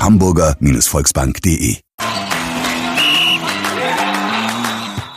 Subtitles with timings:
[0.00, 1.76] www.hamburger-volksbank.de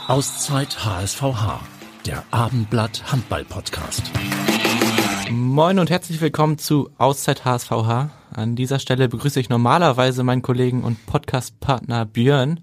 [0.08, 1.60] Auszeit HSVH,
[2.04, 4.02] der Abendblatt Handball Podcast.
[5.30, 8.10] Moin und herzlich willkommen zu Auszeit HSVH.
[8.34, 12.60] An dieser Stelle begrüße ich normalerweise meinen Kollegen und Podcastpartner Björn,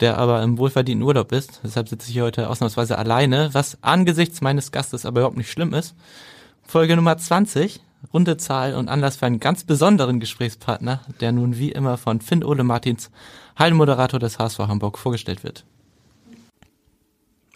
[0.00, 1.62] der aber im wohlverdienten Urlaub ist.
[1.64, 5.72] Deshalb sitze ich hier heute ausnahmsweise alleine, was angesichts meines Gastes aber überhaupt nicht schlimm
[5.72, 5.94] ist.
[6.62, 7.80] Folge Nummer 20,
[8.12, 12.44] runde Zahl und Anlass für einen ganz besonderen Gesprächspartner, der nun wie immer von Finn
[12.44, 13.10] Ole Martins,
[13.58, 15.64] Heilmoderator des HSV Hamburg, vorgestellt wird.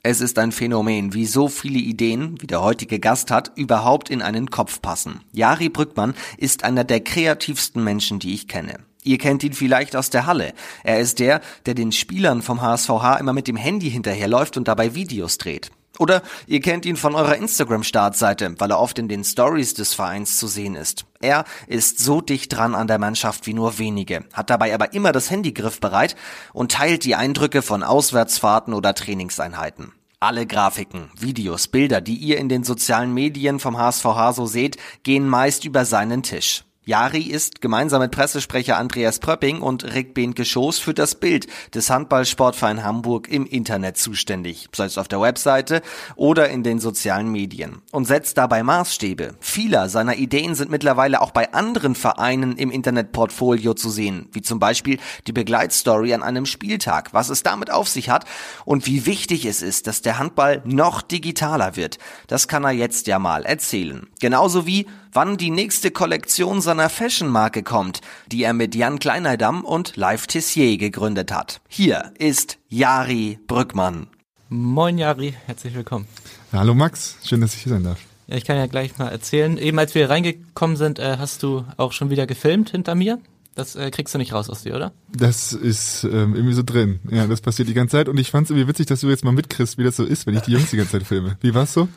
[0.03, 4.23] Es ist ein Phänomen, wie so viele Ideen, wie der heutige Gast hat, überhaupt in
[4.23, 5.21] einen Kopf passen.
[5.33, 8.79] Jari Brückmann ist einer der kreativsten Menschen, die ich kenne.
[9.03, 10.53] Ihr kennt ihn vielleicht aus der Halle.
[10.85, 14.95] Er ist der, der den Spielern vom HSVH immer mit dem Handy hinterherläuft und dabei
[14.95, 15.71] Videos dreht.
[15.99, 20.37] Oder ihr kennt ihn von eurer Instagram-Startseite, weil er oft in den Stories des Vereins
[20.37, 21.07] zu sehen ist.
[21.21, 25.13] Er ist so dicht dran an der Mannschaft wie nur wenige, hat dabei aber immer
[25.13, 26.15] das Handy griffbereit
[26.53, 29.93] und teilt die Eindrücke von Auswärtsfahrten oder Trainingseinheiten.
[30.21, 35.29] Alle Grafiken, Videos, Bilder, die ihr in den sozialen Medien vom HSVH so seht, gehen
[35.29, 36.65] meist über seinen Tisch.
[36.89, 41.91] Jari ist gemeinsam mit Pressesprecher Andreas Pröpping und Rick Behnke Schoß für das Bild des
[41.91, 45.83] Handballsportverein Hamburg im Internet zuständig, sei es auf der Webseite
[46.17, 49.35] oder in den sozialen Medien und setzt dabei Maßstäbe.
[49.39, 54.59] Viele seiner Ideen sind mittlerweile auch bei anderen Vereinen im Internetportfolio zu sehen, wie zum
[54.59, 58.25] Beispiel die Begleitstory an einem Spieltag, was es damit auf sich hat
[58.65, 61.99] und wie wichtig es ist, dass der Handball noch digitaler wird.
[62.29, 64.07] Das kann er jetzt ja mal erzählen.
[64.21, 69.97] Genauso wie wann die nächste Kollektion seiner Fashionmarke kommt, die er mit Jan Kleineidam und
[69.97, 71.61] Live Tissier gegründet hat.
[71.69, 74.09] Hier ist Jari Brückmann.
[74.49, 76.07] Moin Jari, herzlich willkommen.
[76.53, 77.99] Hallo Max, schön, dass ich hier sein darf.
[78.27, 79.57] Ja, ich kann ja gleich mal erzählen.
[79.59, 83.19] Eben als wir reingekommen sind, äh, hast du auch schon wieder gefilmt hinter mir.
[83.55, 84.93] Das äh, kriegst du nicht raus aus dir, oder?
[85.17, 87.01] Das ist ähm, irgendwie so drin.
[87.11, 89.25] Ja, das passiert die ganze Zeit und ich fand es irgendwie witzig, dass du jetzt
[89.25, 91.37] mal mitkriegst, wie das so ist, wenn ich die Jungs die ganze Zeit filme.
[91.41, 91.89] Wie war's so?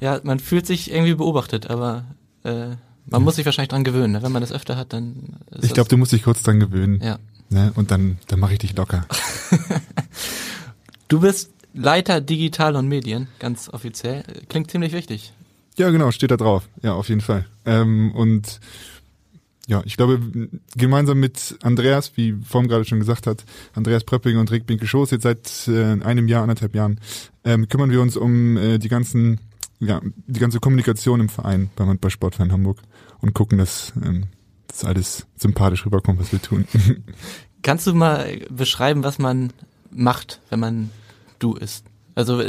[0.00, 2.04] Ja, man fühlt sich irgendwie beobachtet, aber
[2.44, 2.76] äh,
[3.10, 4.12] man muss sich wahrscheinlich dran gewöhnen.
[4.12, 4.22] Ne?
[4.22, 5.38] Wenn man das öfter hat, dann.
[5.62, 7.00] ich glaube, du musst dich kurz dran gewöhnen.
[7.02, 7.18] Ja.
[7.50, 7.72] Ne?
[7.74, 9.06] Und dann, dann mache ich dich locker.
[11.08, 14.24] du bist Leiter Digital und Medien, ganz offiziell.
[14.48, 15.32] Klingt ziemlich wichtig.
[15.76, 16.68] Ja, genau, steht da drauf.
[16.82, 17.46] Ja, auf jeden Fall.
[17.64, 18.60] Ähm, und
[19.68, 20.20] ja, ich glaube,
[20.76, 23.44] gemeinsam mit Andreas, wie Form gerade schon gesagt hat,
[23.74, 27.00] Andreas Pröpping und Rick Binke-Schoß, jetzt seit äh, einem Jahr, anderthalb Jahren,
[27.44, 29.40] ähm, kümmern wir uns um äh, die ganzen
[29.80, 32.78] ja, die ganze Kommunikation im Verein beim Handballsportverein Hamburg
[33.20, 34.24] und gucken, dass ähm,
[34.66, 36.66] das alles sympathisch rüberkommt, was wir tun.
[37.62, 39.52] Kannst du mal beschreiben, was man
[39.90, 40.90] macht, wenn man
[41.38, 41.84] du ist?
[42.14, 42.42] Also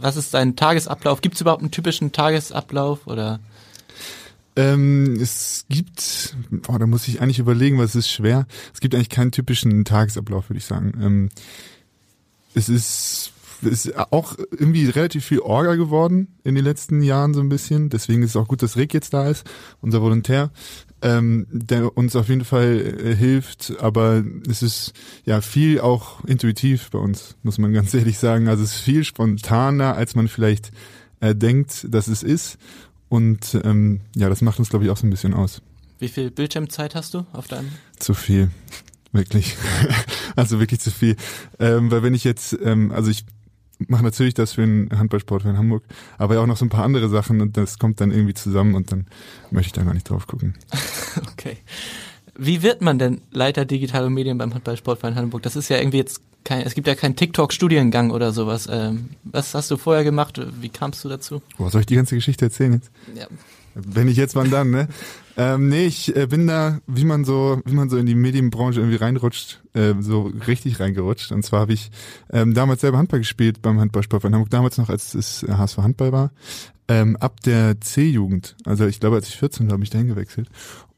[0.00, 1.20] was ist dein Tagesablauf?
[1.20, 3.40] Gibt es überhaupt einen typischen Tagesablauf oder?
[4.56, 6.36] Ähm, es gibt,
[6.68, 8.46] oh, da muss ich eigentlich überlegen, weil es ist schwer.
[8.72, 10.92] Es gibt eigentlich keinen typischen Tagesablauf, würde ich sagen.
[11.00, 11.28] Ähm,
[12.54, 13.32] es ist
[13.64, 17.90] ist auch irgendwie relativ viel Orga geworden in den letzten Jahren so ein bisschen.
[17.90, 19.44] Deswegen ist es auch gut, dass Rick jetzt da ist,
[19.80, 20.50] unser Volontär,
[21.02, 23.74] ähm, der uns auf jeden Fall äh, hilft.
[23.80, 24.92] Aber es ist
[25.24, 28.48] ja viel auch intuitiv bei uns, muss man ganz ehrlich sagen.
[28.48, 30.72] Also es ist viel spontaner, als man vielleicht
[31.20, 32.58] äh, denkt, dass es ist.
[33.08, 35.62] Und ähm, ja, das macht uns, glaube ich, auch so ein bisschen aus.
[35.98, 37.70] Wie viel Bildschirmzeit hast du auf deinem?
[37.98, 38.50] Zu viel.
[39.12, 39.56] Wirklich.
[40.36, 41.16] also wirklich zu viel.
[41.60, 43.24] Ähm, weil wenn ich jetzt, ähm, also ich
[43.88, 45.84] mache natürlich das für den Handballsport für Hamburg,
[46.18, 48.74] aber ja auch noch so ein paar andere Sachen und das kommt dann irgendwie zusammen
[48.74, 49.06] und dann
[49.50, 50.54] möchte ich da gar nicht drauf gucken.
[51.32, 51.58] okay.
[52.36, 55.42] Wie wird man denn Leiter digitale Medien beim Handballsportverein Hamburg?
[55.42, 58.68] Das ist ja irgendwie jetzt kein, es gibt ja keinen TikTok-Studiengang oder sowas.
[58.70, 60.40] Ähm, was hast du vorher gemacht?
[60.60, 61.42] Wie kamst du dazu?
[61.56, 62.90] Boah, soll ich die ganze Geschichte erzählen jetzt?
[63.14, 63.26] Ja.
[63.74, 64.88] Wenn ich jetzt, wann dann, ne?
[65.36, 68.78] Ähm, nee, ich äh, bin da, wie man so, wie man so in die Medienbranche
[68.78, 71.32] irgendwie reinrutscht, äh, so richtig reingerutscht.
[71.32, 71.90] Und zwar habe ich
[72.32, 76.12] ähm, damals selber Handball gespielt beim Handballsport in Hamburg, damals noch, als es HSV Handball
[76.12, 76.30] war.
[76.86, 80.48] Ähm, ab der C-Jugend, also ich glaube, als ich 14 war, habe ich dahin gewechselt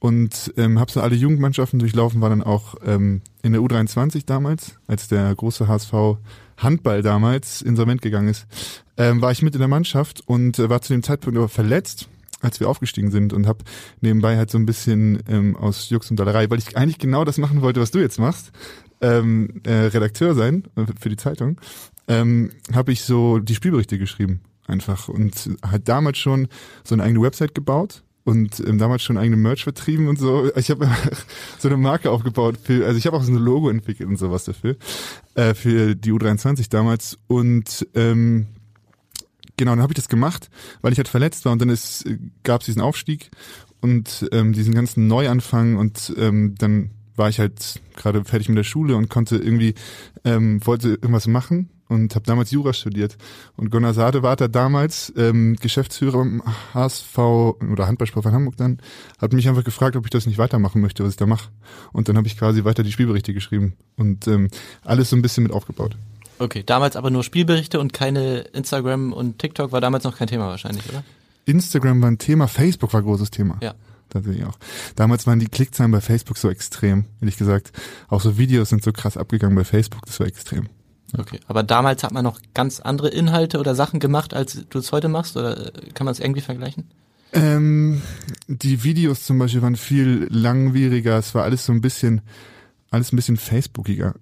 [0.00, 4.75] und ähm, habe so alle Jugendmannschaften durchlaufen, war dann auch ähm, in der U23 damals,
[4.87, 6.19] als der große HSV
[6.56, 8.46] Handball damals insolvent gegangen ist,
[8.96, 12.08] ähm, war ich mit in der Mannschaft und äh, war zu dem Zeitpunkt aber verletzt
[12.41, 13.65] als wir aufgestiegen sind und habe
[14.00, 17.38] nebenbei halt so ein bisschen ähm, aus Jux und Dollerei, weil ich eigentlich genau das
[17.38, 18.53] machen wollte, was du jetzt machst,
[19.00, 21.61] ähm, äh, Redakteur sein äh, für die Zeitung,
[22.09, 26.49] ähm, habe ich so die Spielberichte geschrieben einfach und halt damals schon
[26.85, 30.50] so eine eigene Website gebaut und ähm, damals schon eigene Merch vertrieben und so.
[30.56, 30.91] Ich habe
[31.59, 34.44] so eine Marke aufgebaut für, also ich habe auch so ein Logo entwickelt und sowas
[34.44, 34.77] dafür
[35.35, 38.47] äh, für die U23 damals und ähm,
[39.56, 40.50] genau, dann habe ich das gemacht,
[40.82, 42.05] weil ich halt verletzt war und dann ist
[42.43, 43.31] gab es diesen Aufstieg
[43.81, 48.64] und ähm, diesen ganzen Neuanfang und ähm, dann war ich halt gerade fertig mit der
[48.64, 49.75] Schule und konnte irgendwie
[50.25, 53.17] ähm, wollte irgendwas machen und habe damals Jura studiert.
[53.56, 56.43] Und Gunnar Sade war da damals ähm, Geschäftsführer im
[56.75, 58.79] HSV oder Handballsport von Hamburg dann,
[59.19, 61.50] hat mich einfach gefragt, ob ich das nicht weitermachen möchte, was ich da mache.
[61.93, 64.49] Und dann habe ich quasi weiter die Spielberichte geschrieben und ähm,
[64.85, 65.97] alles so ein bisschen mit aufgebaut.
[66.38, 70.49] Okay, damals aber nur Spielberichte und keine Instagram und TikTok war damals noch kein Thema
[70.49, 71.03] wahrscheinlich, oder?
[71.47, 73.59] Instagram war ein Thema, Facebook war ein großes Thema.
[73.62, 73.75] Ja.
[74.09, 74.59] Tatsächlich auch.
[74.94, 77.73] Damals waren die Klickzahlen bei Facebook so extrem, ehrlich gesagt.
[78.09, 80.69] Auch so Videos sind so krass abgegangen bei Facebook, das war extrem.
[81.17, 84.93] Okay, aber damals hat man noch ganz andere Inhalte oder Sachen gemacht, als du es
[84.93, 86.85] heute machst, oder kann man es irgendwie vergleichen?
[87.33, 88.03] Ähm,
[88.49, 92.23] die Videos zum Beispiel waren viel langwieriger, es war alles so ein bisschen,
[92.91, 94.15] alles ein bisschen Facebookiger.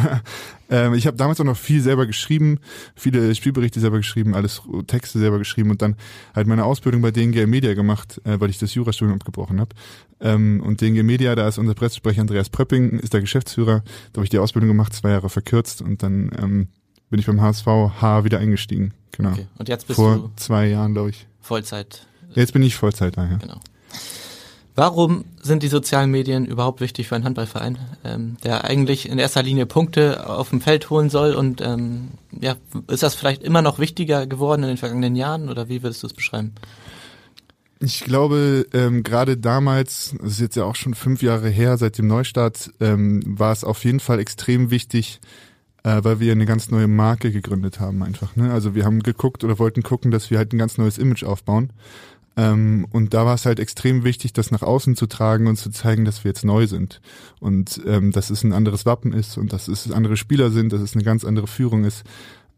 [0.70, 2.58] ähm, ich habe damals auch noch viel selber geschrieben,
[2.96, 5.96] viele Spielberichte selber geschrieben, alles Texte selber geschrieben und dann
[6.34, 9.74] halt meine Ausbildung bei DNG Media gemacht, äh, weil ich das Jurastudium abgebrochen habe.
[10.20, 13.82] Ähm, und DNG Media, da ist unser Pressesprecher Andreas Pröpping, ist der Geschäftsführer.
[14.12, 16.68] Da habe ich die Ausbildung gemacht, zwei Jahre verkürzt und dann ähm,
[17.10, 18.94] bin ich beim HSV H wieder eingestiegen.
[19.12, 19.32] Genau.
[19.32, 19.46] Okay.
[19.58, 21.26] Und jetzt bist Vor du zwei Jahren, glaube ich.
[21.40, 22.06] Vollzeit.
[22.34, 23.36] Jetzt bin ich Vollzeit da, ja.
[23.36, 23.60] Genau.
[24.74, 29.42] Warum sind die sozialen Medien überhaupt wichtig für einen Handballverein, ähm, der eigentlich in erster
[29.42, 31.34] Linie Punkte auf dem Feld holen soll?
[31.34, 32.08] Und ähm,
[32.40, 32.56] ja,
[32.88, 36.06] ist das vielleicht immer noch wichtiger geworden in den vergangenen Jahren oder wie würdest du
[36.06, 36.54] es beschreiben?
[37.80, 41.98] Ich glaube, ähm, gerade damals, das ist jetzt ja auch schon fünf Jahre her, seit
[41.98, 45.20] dem Neustart, ähm, war es auf jeden Fall extrem wichtig,
[45.82, 48.36] äh, weil wir eine ganz neue Marke gegründet haben einfach.
[48.36, 48.52] Ne?
[48.52, 51.72] Also wir haben geguckt oder wollten gucken, dass wir halt ein ganz neues Image aufbauen.
[52.36, 55.70] Ähm, und da war es halt extrem wichtig, das nach außen zu tragen und zu
[55.70, 57.00] zeigen, dass wir jetzt neu sind.
[57.40, 60.80] Und ähm, dass es ein anderes Wappen ist und dass es andere Spieler sind, dass
[60.80, 62.04] es eine ganz andere Führung ist.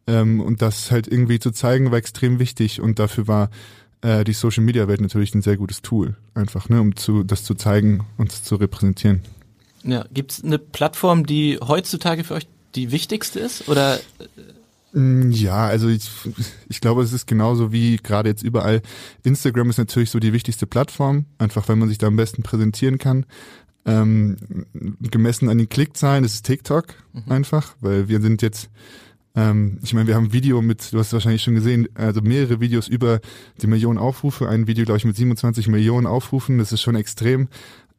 [0.07, 2.81] Ähm, und das halt irgendwie zu zeigen, war extrem wichtig.
[2.81, 3.51] Und dafür war
[4.03, 7.43] äh, die Social Media Welt natürlich ein sehr gutes Tool, einfach, ne, um zu, das
[7.43, 9.23] zu zeigen und zu repräsentieren.
[9.83, 13.69] Ja, gibt's eine Plattform, die heutzutage für euch die wichtigste ist?
[13.69, 14.54] Oder Mm,
[14.97, 16.09] ja, also ich,
[16.69, 18.81] ich glaube, es ist genauso wie gerade jetzt überall.
[19.25, 22.99] Instagram ist natürlich so die wichtigste Plattform, einfach weil man sich da am besten präsentieren
[22.99, 23.27] kann.
[23.87, 24.37] Ähm,
[25.01, 27.33] gemessen an den Klickzahlen ist es TikTok mhm.
[27.33, 28.71] einfach, weil wir sind jetzt,
[29.35, 32.23] ähm, ich meine, wir haben ein Video mit, du hast es wahrscheinlich schon gesehen, also
[32.23, 33.21] mehrere Videos über
[33.61, 34.49] die Millionen Aufrufe.
[34.49, 37.49] Ein Video, glaube ich, mit 27 Millionen Aufrufen, das ist schon extrem.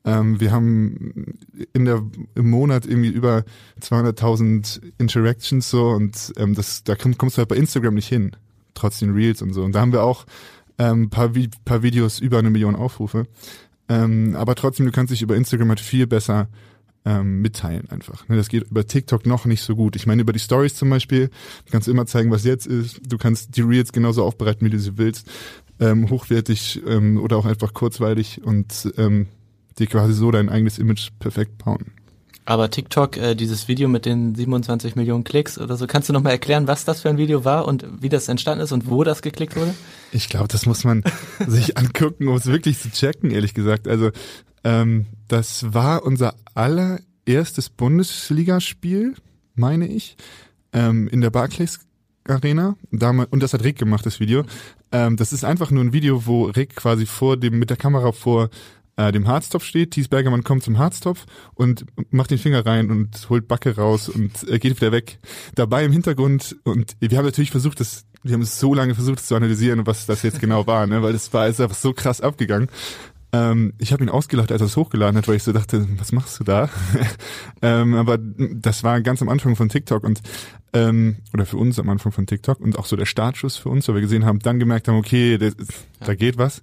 [0.06, 1.38] Ähm, wir haben
[1.74, 2.04] in der,
[2.36, 3.44] im Monat irgendwie über
[3.81, 8.31] 200.000 Interactions so und ähm, das, da komm, kommst du halt bei Instagram nicht hin,
[8.75, 9.63] trotz den Reels und so.
[9.63, 10.25] Und da haben wir auch
[10.78, 11.31] ähm, paar,
[11.66, 13.28] paar Videos über eine Million Aufrufe.
[13.90, 16.50] Ähm, aber trotzdem, du kannst dich über Instagram halt viel besser
[17.06, 18.28] ähm, mitteilen einfach.
[18.28, 19.96] Ne, das geht über TikTok noch nicht so gut.
[19.96, 21.28] Ich meine, über die Stories zum Beispiel,
[21.66, 23.00] du kannst immer zeigen, was jetzt ist.
[23.07, 25.30] Du kannst die Reels genauso aufbereiten, wie du sie willst.
[25.80, 29.28] Ähm, hochwertig ähm, oder auch einfach kurzweilig und ähm,
[29.80, 31.92] dir quasi so dein eigenes Image perfekt bauen.
[32.48, 36.33] Aber TikTok, äh, dieses Video mit den 27 Millionen Klicks oder so, kannst du nochmal
[36.33, 39.23] erklären, was das für ein Video war und wie das entstanden ist und wo das
[39.23, 39.73] geklickt wurde?
[40.11, 41.04] Ich glaube, das muss man
[41.47, 43.88] sich angucken, um es wirklich zu checken, ehrlich gesagt.
[43.88, 44.11] Also
[44.64, 49.16] ähm, das war unser allererstes Bundesligaspiel,
[49.56, 50.16] meine ich,
[50.71, 51.80] ähm, in der Barclays
[52.28, 52.76] Arena.
[52.92, 54.44] Und das hat Rick gemacht, das Video.
[54.92, 58.11] Ähm, das ist einfach nur ein Video, wo Rick quasi vor dem, mit der Kamera
[58.11, 58.49] vor
[58.97, 59.92] äh, dem Harztopf steht.
[59.92, 64.47] Thies Bergermann kommt zum Harztopf und macht den Finger rein und holt Backe raus und
[64.49, 65.19] äh, geht wieder weg.
[65.56, 69.19] Dabei im Hintergrund und wir haben natürlich versucht, das wir haben es so lange versucht,
[69.19, 71.04] das zu analysieren, was das jetzt genau war, ne?
[71.04, 72.69] weil es war ist einfach so krass abgegangen.
[73.31, 76.11] Ähm, ich habe ihn ausgelacht, als er es hochgeladen hat, weil ich so dachte, was
[76.11, 76.69] machst du da?
[77.61, 80.21] ähm, aber das war ganz am Anfang von TikTok und
[80.73, 83.87] ähm, oder für uns am Anfang von TikTok und auch so der Startschuss für uns,
[83.87, 85.56] weil wir gesehen haben, dann gemerkt haben, okay, das,
[85.99, 86.61] da geht was.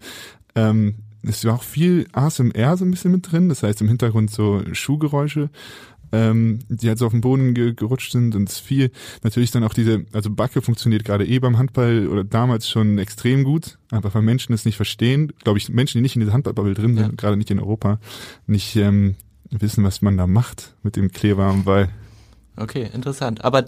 [0.55, 4.31] Ähm, es war auch viel ASMR so ein bisschen mit drin, das heißt im Hintergrund
[4.31, 5.50] so Schuhgeräusche,
[6.12, 8.91] ähm, die halt so auf dem Boden ge gerutscht sind und viel,
[9.23, 13.45] natürlich dann auch diese, also Backe funktioniert gerade eh beim Handball oder damals schon extrem
[13.45, 16.75] gut, einfach weil Menschen es nicht verstehen, glaube ich, Menschen, die nicht in dieser Handballbubble
[16.75, 17.12] drin sind, ja.
[17.17, 17.99] gerade nicht in Europa,
[18.47, 19.17] nicht ähm,
[19.50, 21.88] wissen, was man da macht mit dem Kleber am Ball.
[22.57, 23.45] Okay, interessant.
[23.45, 23.65] Aber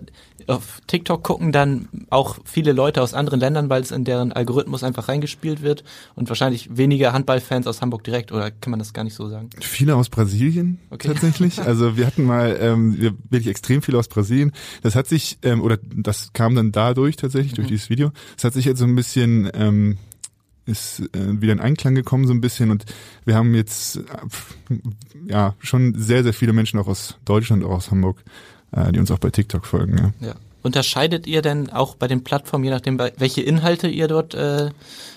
[0.47, 4.85] auf TikTok gucken dann auch viele Leute aus anderen Ländern, weil es in deren Algorithmus
[4.85, 9.05] einfach reingespielt wird und wahrscheinlich weniger Handballfans aus Hamburg direkt, oder kann man das gar
[9.05, 9.49] nicht so sagen?
[9.61, 11.09] Viele aus Brasilien Okay.
[11.09, 11.59] tatsächlich.
[11.65, 14.53] Also wir hatten mal ähm, wir, wirklich extrem viele aus Brasilien.
[14.83, 18.13] Das hat sich, ähm, oder das kam dann dadurch tatsächlich, durch dieses Video.
[18.37, 19.99] Es hat sich jetzt so ein bisschen ähm,
[20.67, 22.85] ist äh, wieder in Einklang gekommen so ein bisschen und
[23.25, 24.03] wir haben jetzt äh,
[25.27, 28.23] ja schon sehr, sehr viele Menschen auch aus Deutschland, auch aus Hamburg,
[28.93, 30.13] die uns auch bei TikTok folgen.
[30.21, 30.29] Ja.
[30.29, 30.35] Ja.
[30.65, 34.71] Unterscheidet ihr denn auch bei den Plattformen, je nachdem, welche Inhalte ihr dort äh,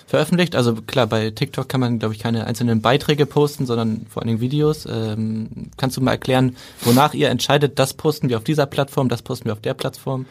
[0.06, 0.54] veröffentlicht?
[0.54, 4.28] Also klar, bei TikTok kann man, glaube ich, keine einzelnen Beiträge posten, sondern vor allen
[4.28, 4.84] Dingen Videos.
[4.84, 9.22] Ähm, kannst du mal erklären, wonach ihr entscheidet, das posten wir auf dieser Plattform, das
[9.22, 10.26] posten wir auf der Plattform?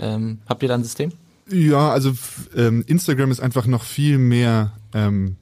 [0.00, 1.12] Ähm, habt ihr da ein System?
[1.50, 2.14] Ja, also
[2.56, 5.36] ähm, Instagram ist einfach noch viel mehr, ähm,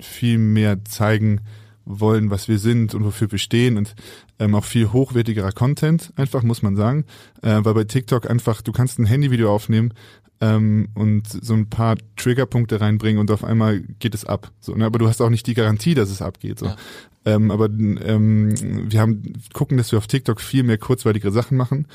[0.00, 1.40] viel mehr zeigen
[1.86, 3.94] wollen, was wir sind und wofür wir stehen und
[4.38, 7.04] ähm, auch viel hochwertigerer Content, einfach muss man sagen,
[7.42, 9.94] äh, weil bei TikTok einfach, du kannst ein Handyvideo aufnehmen
[10.40, 14.50] ähm, und so ein paar Triggerpunkte reinbringen und auf einmal geht es ab.
[14.60, 14.84] So, ne?
[14.84, 16.58] Aber du hast auch nicht die Garantie, dass es abgeht.
[16.58, 16.66] So.
[16.66, 16.76] Ja.
[17.24, 18.54] Ähm, aber ähm,
[18.90, 21.86] wir haben gucken, dass wir auf TikTok viel mehr kurzweiligere Sachen machen.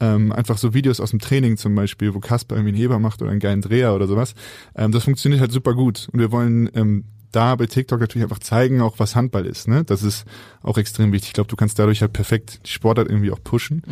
[0.00, 3.22] Ähm, einfach so Videos aus dem Training zum Beispiel, wo Kasper irgendwie einen Heber macht
[3.22, 4.34] oder einen geilen Dreher oder sowas.
[4.74, 6.08] Ähm, das funktioniert halt super gut.
[6.12, 9.68] Und wir wollen ähm, da bei TikTok natürlich einfach zeigen, auch was Handball ist.
[9.68, 9.84] Ne?
[9.84, 10.24] Das ist
[10.62, 11.28] auch extrem wichtig.
[11.28, 13.82] Ich glaube, du kannst dadurch halt perfekt die Sportart irgendwie auch pushen.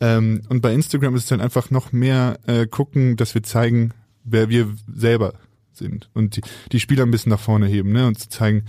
[0.00, 3.92] Ähm, und bei Instagram ist es dann einfach noch mehr äh, gucken, dass wir zeigen,
[4.24, 5.34] wer wir selber
[5.72, 8.06] sind und die, die Spieler ein bisschen nach vorne heben ne?
[8.06, 8.64] und zu zeigen,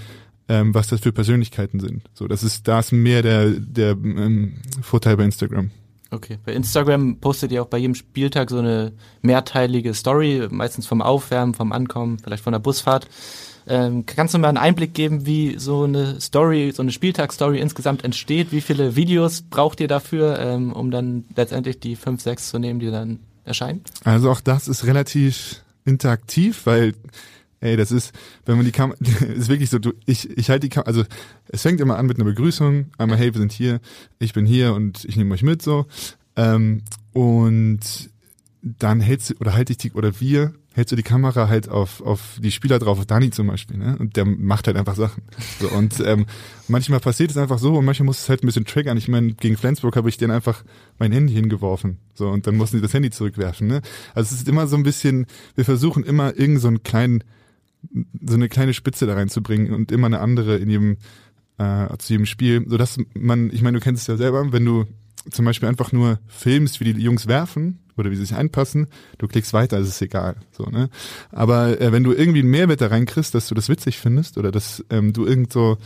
[0.48, 2.04] ähm, was das für Persönlichkeiten sind.
[2.14, 5.72] So, das ist da ist mehr der der ähm, Vorteil bei Instagram.
[6.12, 6.38] Okay.
[6.46, 11.54] Bei Instagram postet ihr auch bei jedem Spieltag so eine mehrteilige Story, meistens vom Aufwärmen,
[11.54, 13.08] vom Ankommen, vielleicht von der Busfahrt.
[13.68, 18.04] Ähm, kannst du mal einen Einblick geben, wie so eine Story, so eine Spieltagsstory insgesamt
[18.04, 18.52] entsteht?
[18.52, 22.80] Wie viele Videos braucht ihr dafür, ähm, um dann letztendlich die fünf, sechs zu nehmen,
[22.80, 23.82] die dann erscheinen?
[24.04, 26.94] Also auch das ist relativ interaktiv, weil
[27.66, 28.14] ey, das ist,
[28.46, 28.98] wenn man die Kamera,
[29.36, 31.04] ist wirklich so, du, ich, ich halte die Kamera, also
[31.48, 33.80] es fängt immer an mit einer Begrüßung, einmal, hey, wir sind hier,
[34.20, 35.86] ich bin hier und ich nehme euch mit so.
[36.36, 37.80] Ähm, und
[38.62, 42.02] dann hältst du, oder halte ich die, oder wir, hältst du die Kamera halt auf,
[42.02, 43.96] auf die Spieler drauf, auf Dani zum Beispiel, ne?
[43.98, 45.24] Und der macht halt einfach Sachen.
[45.58, 46.26] So, und ähm,
[46.68, 48.98] manchmal passiert es einfach so und manchmal muss es halt ein bisschen triggern.
[48.98, 50.66] Ich meine, gegen Flensburg habe ich denen einfach
[51.00, 52.00] mein Handy hingeworfen.
[52.14, 53.82] So, und dann mussten sie das Handy zurückwerfen, ne?
[54.14, 57.24] Also es ist immer so ein bisschen, wir versuchen immer irgend so einen kleinen,
[58.22, 60.98] so eine kleine Spitze da reinzubringen und immer eine andere in jedem,
[61.58, 64.86] äh, zu jedem Spiel, sodass man, ich meine, du kennst es ja selber, wenn du
[65.32, 68.88] zum Beispiel einfach nur filmst, wie die Jungs werfen oder wie sie sich einpassen,
[69.18, 70.36] du klickst weiter, es ist egal.
[70.52, 70.90] So, ne?
[71.32, 74.52] Aber äh, wenn du irgendwie einen Mehrwert da reinkriegst, dass du das witzig findest oder
[74.52, 75.78] dass ähm, du irgend so,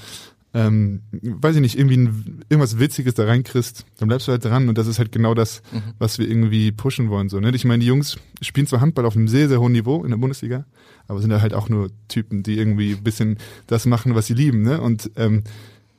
[0.53, 4.67] ähm, weiß ich nicht, irgendwie ein, irgendwas Witziges da reinkriegst, dann bleibst du halt dran
[4.69, 5.61] und das ist halt genau das,
[5.99, 7.29] was wir irgendwie pushen wollen.
[7.29, 7.51] So, ne?
[7.53, 10.17] Ich meine, die Jungs spielen zwar Handball auf einem sehr, sehr hohen Niveau in der
[10.17, 10.65] Bundesliga,
[11.07, 13.37] aber sind da halt auch nur Typen, die irgendwie ein bisschen
[13.67, 14.63] das machen, was sie lieben.
[14.63, 14.81] Ne?
[14.81, 15.43] Und ähm,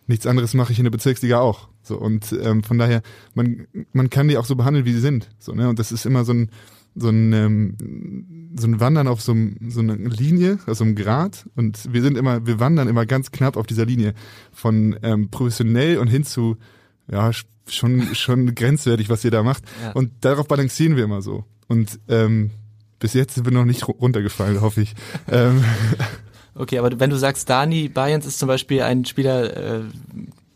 [0.09, 1.70] nichts anderes mache ich in der Bezirksliga auch.
[1.83, 3.03] So und ähm, von daher,
[3.35, 5.29] man man kann die auch so behandeln, wie sie sind.
[5.39, 6.51] So ne und das ist immer so ein
[6.95, 11.47] so ein ähm, so ein Wandern auf so, einem, so einer Linie, also einem Grad
[11.55, 14.13] und wir sind immer, wir wandern immer ganz knapp auf dieser Linie
[14.53, 16.57] von ähm, professionell und hin zu
[17.11, 19.93] ja sch- schon schon grenzwertig, was ihr da macht Ja.
[19.93, 22.51] und darauf balancieren wir immer so und ähm,
[22.99, 24.95] bis jetzt sind wir noch nicht ru- runtergefallen, hoffe ich.
[25.31, 25.63] ähm,
[26.57, 29.81] Okay, aber wenn du sagst, Dani Bayerns ist zum Beispiel ein Spieler, äh,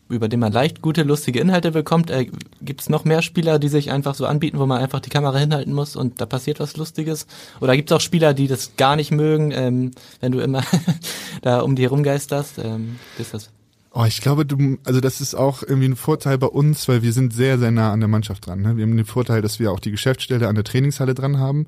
[0.07, 2.27] über den man leicht gute, lustige Inhalte bekommt, äh,
[2.61, 5.37] gibt es noch mehr Spieler, die sich einfach so anbieten, wo man einfach die Kamera
[5.37, 7.25] hinhalten muss und da passiert was Lustiges?
[7.59, 10.63] Oder gibt es auch Spieler, die das gar nicht mögen, ähm, wenn du immer
[11.41, 12.59] da um die herumgeisterst?
[12.63, 13.49] Ähm, ist das?
[13.97, 17.13] Oh, ich glaube, du, also das ist auch irgendwie ein Vorteil bei uns, weil wir
[17.13, 18.61] sind sehr, sehr nah an der Mannschaft dran.
[18.61, 18.75] Ne?
[18.75, 21.67] Wir haben den Vorteil, dass wir auch die Geschäftsstelle an der Trainingshalle dran haben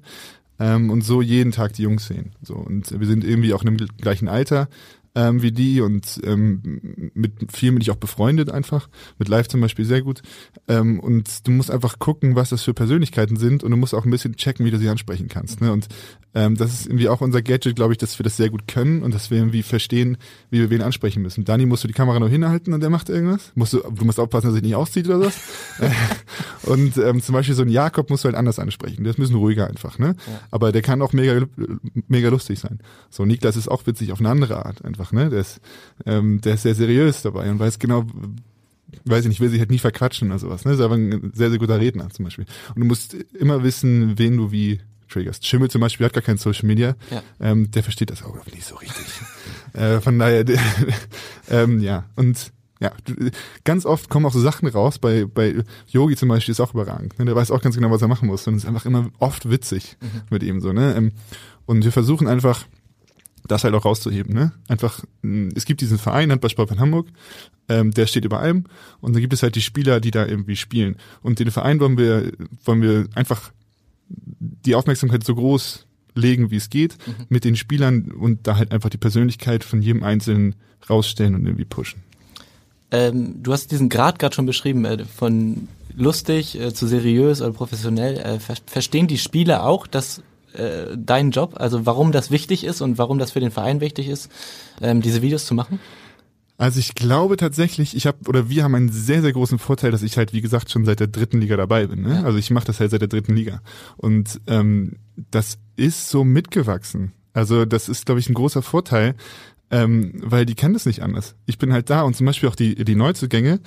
[0.60, 2.34] ähm, und so jeden Tag die Jungs sehen.
[2.42, 4.68] So und wir sind irgendwie auch in einem gleichen Alter
[5.18, 8.88] ähm, wie die und ähm, mit vielen bin ich auch befreundet einfach.
[9.18, 10.22] Mit Live zum Beispiel sehr gut.
[10.68, 14.06] Ähm, und du musst einfach gucken, was das für Persönlichkeiten sind und du musst auch
[14.06, 15.60] ein bisschen checken, wie du sie ansprechen kannst.
[15.60, 15.72] Ne?
[15.72, 15.88] Und
[16.36, 19.02] ähm, das ist irgendwie auch unser Gadget, glaube ich, dass wir das sehr gut können
[19.02, 20.18] und dass wir irgendwie verstehen,
[20.52, 21.46] wie wir wen ansprechen müssen.
[21.46, 23.52] Dani musst du die Kamera nur hinhalten und der macht irgendwas.
[23.56, 25.40] Musst du, du musst aufpassen, dass er sich nicht auszieht oder was.
[26.64, 29.04] und ähm, zum Beispiel so ein Jakob musst du halt anders ansprechen.
[29.04, 30.16] Der ist ein bisschen ruhiger einfach, ne?
[30.52, 31.44] Aber der kann auch mega,
[32.08, 32.80] mega lustig sein.
[33.10, 35.30] So, Niklas ist auch witzig auf eine andere Art einfach, ne?
[35.30, 35.60] Der ist,
[36.06, 38.06] ähm, der ist sehr seriös dabei und weiß genau,
[39.06, 40.74] weiß ich nicht, will sich halt nie verquatschen oder sowas, ne?
[40.74, 42.46] Ist aber ein sehr, sehr guter Redner zum Beispiel.
[42.76, 45.46] Und du musst immer wissen, wen du wie triggerst.
[45.46, 46.96] Schimmel zum Beispiel hat gar kein Social Media.
[47.12, 47.24] Ja.
[47.40, 49.06] Ähm, der versteht das auch nicht so richtig.
[49.74, 50.46] äh, von daher,
[51.50, 52.06] ähm, ja.
[52.16, 52.92] Und ja,
[53.64, 57.18] ganz oft kommen auch so Sachen raus, bei, bei Yogi zum Beispiel ist auch überragend,
[57.18, 57.26] ne?
[57.26, 59.50] der weiß auch ganz genau, was er machen muss und es ist einfach immer oft
[59.50, 59.98] witzig
[60.30, 61.12] mit ihm so, ne, ähm,
[61.66, 62.66] und wir versuchen einfach,
[63.48, 64.52] das halt auch rauszuheben, ne?
[64.68, 67.08] Einfach, mh, es gibt diesen Verein, Handballsport Hamburg,
[67.70, 68.66] ähm, der steht über allem
[69.02, 70.98] und dann gibt es halt die Spieler, die da irgendwie spielen.
[71.22, 72.32] Und den Verein wollen wir,
[72.66, 73.52] wollen wir einfach
[74.10, 75.86] die Aufmerksamkeit so groß
[76.16, 76.98] legen, wie es geht,
[77.30, 80.56] mit den Spielern und da halt einfach die Persönlichkeit von jedem Einzelnen
[80.90, 82.02] rausstellen und irgendwie pushen.
[82.90, 87.52] Ähm, du hast diesen Grad gerade schon beschrieben, äh, von lustig äh, zu seriös oder
[87.52, 88.18] professionell.
[88.18, 90.22] Äh, ver verstehen die Spieler auch, dass
[90.54, 94.08] äh, dein Job, also warum das wichtig ist und warum das für den Verein wichtig
[94.08, 94.32] ist,
[94.82, 95.80] ähm, diese Videos zu machen?
[96.58, 100.02] Also ich glaube tatsächlich, ich habe oder wir haben einen sehr sehr großen Vorteil, dass
[100.02, 102.02] ich halt wie gesagt schon seit der dritten Liga dabei bin.
[102.02, 102.16] Ne?
[102.16, 102.24] Ja.
[102.24, 103.62] Also ich mache das halt seit der dritten Liga
[103.98, 104.98] und ähm,
[105.30, 107.12] das ist so mitgewachsen.
[107.34, 109.16] Also das ist glaube ich ein großer Vorteil,
[109.70, 111.36] ähm, weil die kennen das nicht anders.
[111.46, 113.60] Ich bin halt da und zum Beispiel auch die die Neuzugänge,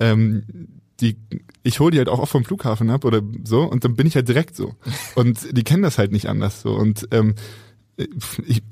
[0.00, 1.16] ähm, die
[1.62, 4.14] ich hole die halt auch oft vom Flughafen ab oder so und dann bin ich
[4.16, 4.74] halt direkt so
[5.14, 7.34] und die kennen das halt nicht anders so und ähm,
[8.46, 8.62] ich,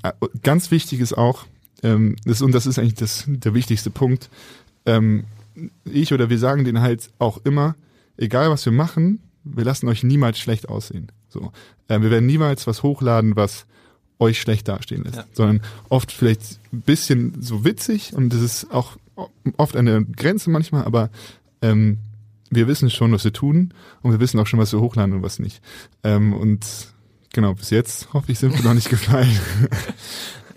[0.41, 1.45] ganz wichtig ist auch,
[1.83, 4.29] ähm, das, und das ist eigentlich das, der wichtigste Punkt,
[4.85, 5.25] ähm,
[5.85, 7.75] ich oder wir sagen denen halt auch immer,
[8.17, 11.11] egal was wir machen, wir lassen euch niemals schlecht aussehen.
[11.29, 11.51] So,
[11.87, 13.65] äh, wir werden niemals was hochladen, was
[14.19, 15.25] euch schlecht dastehen lässt, Ja.
[15.33, 18.97] sondern oft vielleicht ein bisschen so witzig und das ist auch
[19.57, 21.09] oft eine Grenze manchmal, aber
[21.61, 21.99] ähm,
[22.51, 25.23] wir wissen schon, was wir tun und wir wissen auch schon, was wir hochladen und
[25.23, 25.61] was nicht.
[26.03, 26.65] Ähm, und
[27.33, 29.39] genau, bis jetzt hoffe ich, sind wir noch nicht gefallen.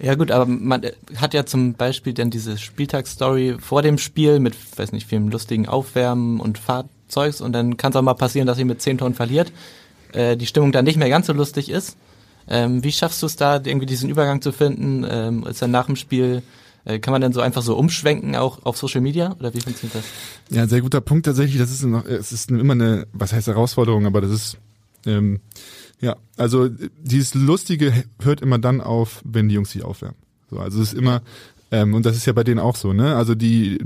[0.01, 4.41] Ja gut, aber man äh, hat ja zum Beispiel dann diese Spieltagsstory vor dem Spiel
[4.41, 8.47] mit, weiß nicht, vielem lustigen Aufwärmen und Fahrzeugs und dann kann es auch mal passieren,
[8.47, 9.53] dass ihr mit 10 Tonnen verliert,
[10.13, 11.97] äh, die Stimmung dann nicht mehr ganz so lustig ist.
[12.49, 15.07] Ähm, wie schaffst du es da, irgendwie diesen Übergang zu finden?
[15.09, 16.43] Ähm, ist dann nach dem Spiel,
[16.85, 20.05] kann man dann so einfach so umschwenken auch auf Social Media oder wie funktioniert das?
[20.51, 21.59] Ja, sehr guter Punkt tatsächlich.
[21.59, 24.59] Das ist noch, es ist immer eine, was heißt Herausforderung, aber das ist,
[25.07, 25.41] ähm,
[26.01, 30.19] ja, also äh, dieses Lustige hört immer dann auf, wenn die Jungs sich aufwärmen.
[30.51, 31.23] So, also es ist immer,
[31.71, 33.17] ähm, und das ist ja bei denen auch so, ne?
[33.17, 33.79] Also die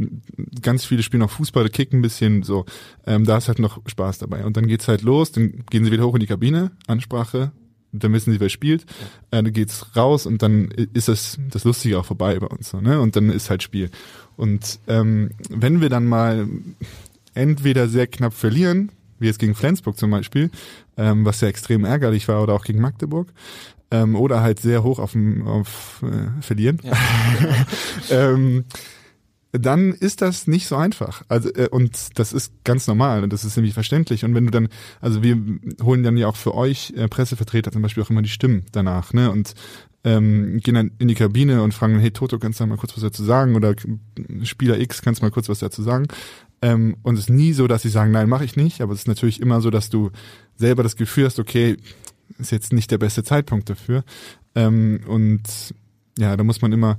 [0.60, 2.66] ganz viele spielen auch Fußball, kicken ein bisschen, so,
[3.06, 4.44] ähm, da ist halt noch Spaß dabei.
[4.44, 7.52] Und dann geht's halt los, dann gehen sie wieder hoch in die Kabine, Ansprache,
[7.92, 8.82] dann wissen sie, wer spielt,
[9.30, 12.80] äh, dann geht's raus und dann ist das, das Lustige auch vorbei bei uns, so,
[12.80, 13.00] ne?
[13.00, 13.90] Und dann ist halt Spiel.
[14.36, 16.48] Und ähm, wenn wir dann mal
[17.34, 20.50] entweder sehr knapp verlieren, wie jetzt gegen Flensburg zum Beispiel,
[20.96, 23.32] ähm, was ja extrem ärgerlich war, oder auch gegen Magdeburg,
[23.90, 26.92] ähm, oder halt sehr hoch auf, dem, auf äh, verlieren, Ja.
[28.10, 28.64] ähm,
[29.52, 31.22] dann ist das nicht so einfach.
[31.28, 34.24] Also äh, und das ist ganz normal und das ist nämlich verständlich.
[34.24, 34.68] Und wenn du dann,
[35.00, 35.38] also wir
[35.82, 39.12] holen dann ja auch für euch äh, Pressevertreter zum Beispiel auch immer die Stimmen danach,
[39.12, 39.30] ne?
[39.30, 39.54] Und
[40.04, 43.02] ähm, gehen dann in die Kabine und fragen, hey Toto, kannst du mal kurz was
[43.02, 43.56] dazu sagen?
[43.56, 43.74] Oder
[44.44, 46.06] Spieler X, kannst du mal kurz was dazu sagen?
[46.62, 48.80] Ähm, und es ist nie so, dass sie sagen, nein, mache ich nicht.
[48.80, 50.10] Aber es ist natürlich immer so, dass du
[50.56, 51.76] selber das Gefühl hast, okay,
[52.38, 54.04] ist jetzt nicht der beste Zeitpunkt dafür.
[54.54, 55.42] Ähm, und
[56.18, 56.98] ja, da muss man immer,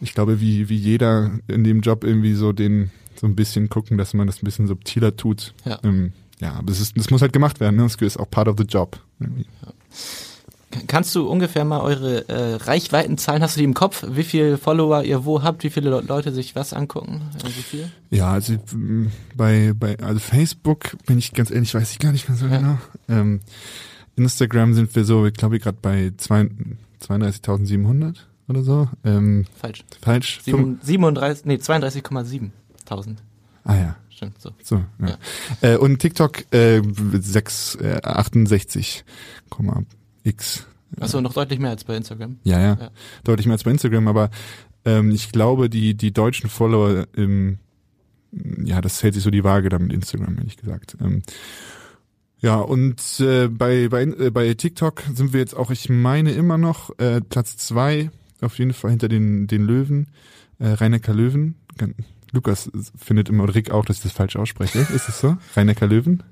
[0.00, 3.98] ich glaube, wie, wie jeder in dem Job irgendwie so den, so ein bisschen gucken,
[3.98, 5.54] dass man das ein bisschen subtiler tut.
[5.64, 5.78] Ja.
[5.84, 7.82] Ähm, ja, aber es ist, das muss halt gemacht werden, ne?
[7.82, 8.98] Das ist auch part of the job.
[9.20, 9.46] Irgendwie.
[10.86, 14.04] Kannst du ungefähr mal eure äh, Reichweitenzahlen, hast du die im Kopf?
[14.08, 17.22] Wie viele Follower ihr wo habt, wie viele Le Leute sich was angucken?
[17.68, 17.90] Viel?
[18.10, 22.28] Ja, also ähm, bei, bei also Facebook bin ich ganz ehrlich, weiß ich gar nicht
[22.28, 22.58] mehr so Ja.
[22.58, 22.78] genau.
[23.08, 23.40] Ähm,
[24.14, 26.48] Instagram sind wir so, ich glaube gerade bei zwei-
[27.02, 28.16] 32.700
[28.50, 28.88] oder so.
[29.04, 29.84] Ähm, Falsch.
[30.02, 30.40] falsch.
[30.42, 32.50] Sieben- 37, nee, 32,7
[32.84, 33.22] tausend.
[33.64, 34.50] ah ja, Stimmt, so.
[34.62, 34.84] so.
[35.00, 35.16] Ja.
[35.62, 36.82] Äh, und TikTok äh,
[37.12, 39.04] 6, äh, 68,
[40.24, 40.66] x.
[41.00, 42.36] Achso, noch deutlich mehr als bei Instagram.
[42.42, 42.90] Ja, ja, Ja.
[43.24, 44.30] deutlich mehr als bei Instagram, aber
[44.84, 47.58] ähm, ich glaube, die, die deutschen Follower im,
[48.64, 50.96] ja, das hält sich so die Waage da mit Instagram, ehrlich gesagt.
[51.00, 51.22] Ähm,
[52.40, 56.58] ja, und äh, bei, bei, äh, bei TikTok sind wir jetzt auch, ich meine immer
[56.58, 58.10] noch, äh, Platz zwei
[58.42, 60.08] auf jeden Fall hinter den, den Löwen,
[60.58, 61.56] äh, Rhein-Neckar Löwen.
[62.32, 64.78] Lukas findet immer, oder Rick auch, dass ich das falsch ausspreche.
[64.94, 65.36] Ist es so?
[65.56, 66.22] Rhein-Neckar Löwen?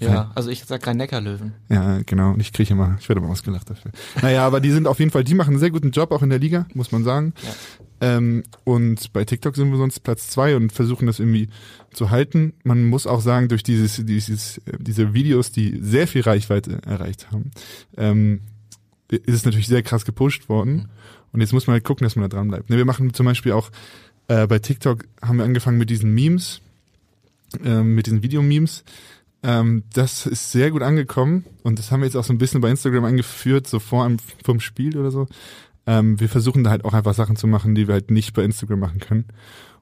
[0.00, 1.54] Ja, also ich sag Rhein-Neckar-Löwen.
[1.68, 2.32] Ja, genau.
[2.32, 3.92] Und ich kriege immer, ich werde immer ausgelacht dafür.
[4.22, 6.30] Naja, aber die sind auf jeden Fall, die machen einen sehr guten Job auch in
[6.30, 7.32] der Liga, muss man sagen.
[7.42, 8.16] Ja.
[8.16, 11.48] Ähm, und bei TikTok sind wir sonst Platz zwei und versuchen das irgendwie
[11.92, 12.54] zu halten.
[12.64, 17.30] Man muss auch sagen, durch dieses, dieses, äh, diese Videos, die sehr viel Reichweite erreicht
[17.30, 17.52] haben,
[17.96, 18.40] ähm,
[19.10, 20.88] ist es natürlich sehr krass gepusht worden.
[21.32, 22.70] Und jetzt muss man halt gucken, dass man da dran bleibt.
[22.70, 23.70] Ne, wir machen zum Beispiel auch
[24.28, 26.60] äh, bei TikTok haben wir angefangen mit diesen Memes,
[27.64, 28.84] ähm, mit diesen Videomemes.
[29.42, 32.62] Ähm, das ist sehr gut angekommen und das haben wir jetzt auch so ein bisschen
[32.62, 35.26] bei Instagram eingeführt, so vor einem vom Spiel oder so.
[35.86, 38.42] Ähm, wir versuchen da halt auch einfach Sachen zu machen, die wir halt nicht bei
[38.42, 39.24] Instagram machen können.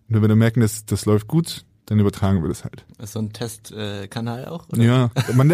[0.09, 2.85] Und wenn wir dann merken, dass das läuft gut, dann übertragen wir das halt.
[2.99, 4.69] Ist so ein Testkanal auch?
[4.69, 4.83] Oder?
[4.83, 5.53] Ja, man,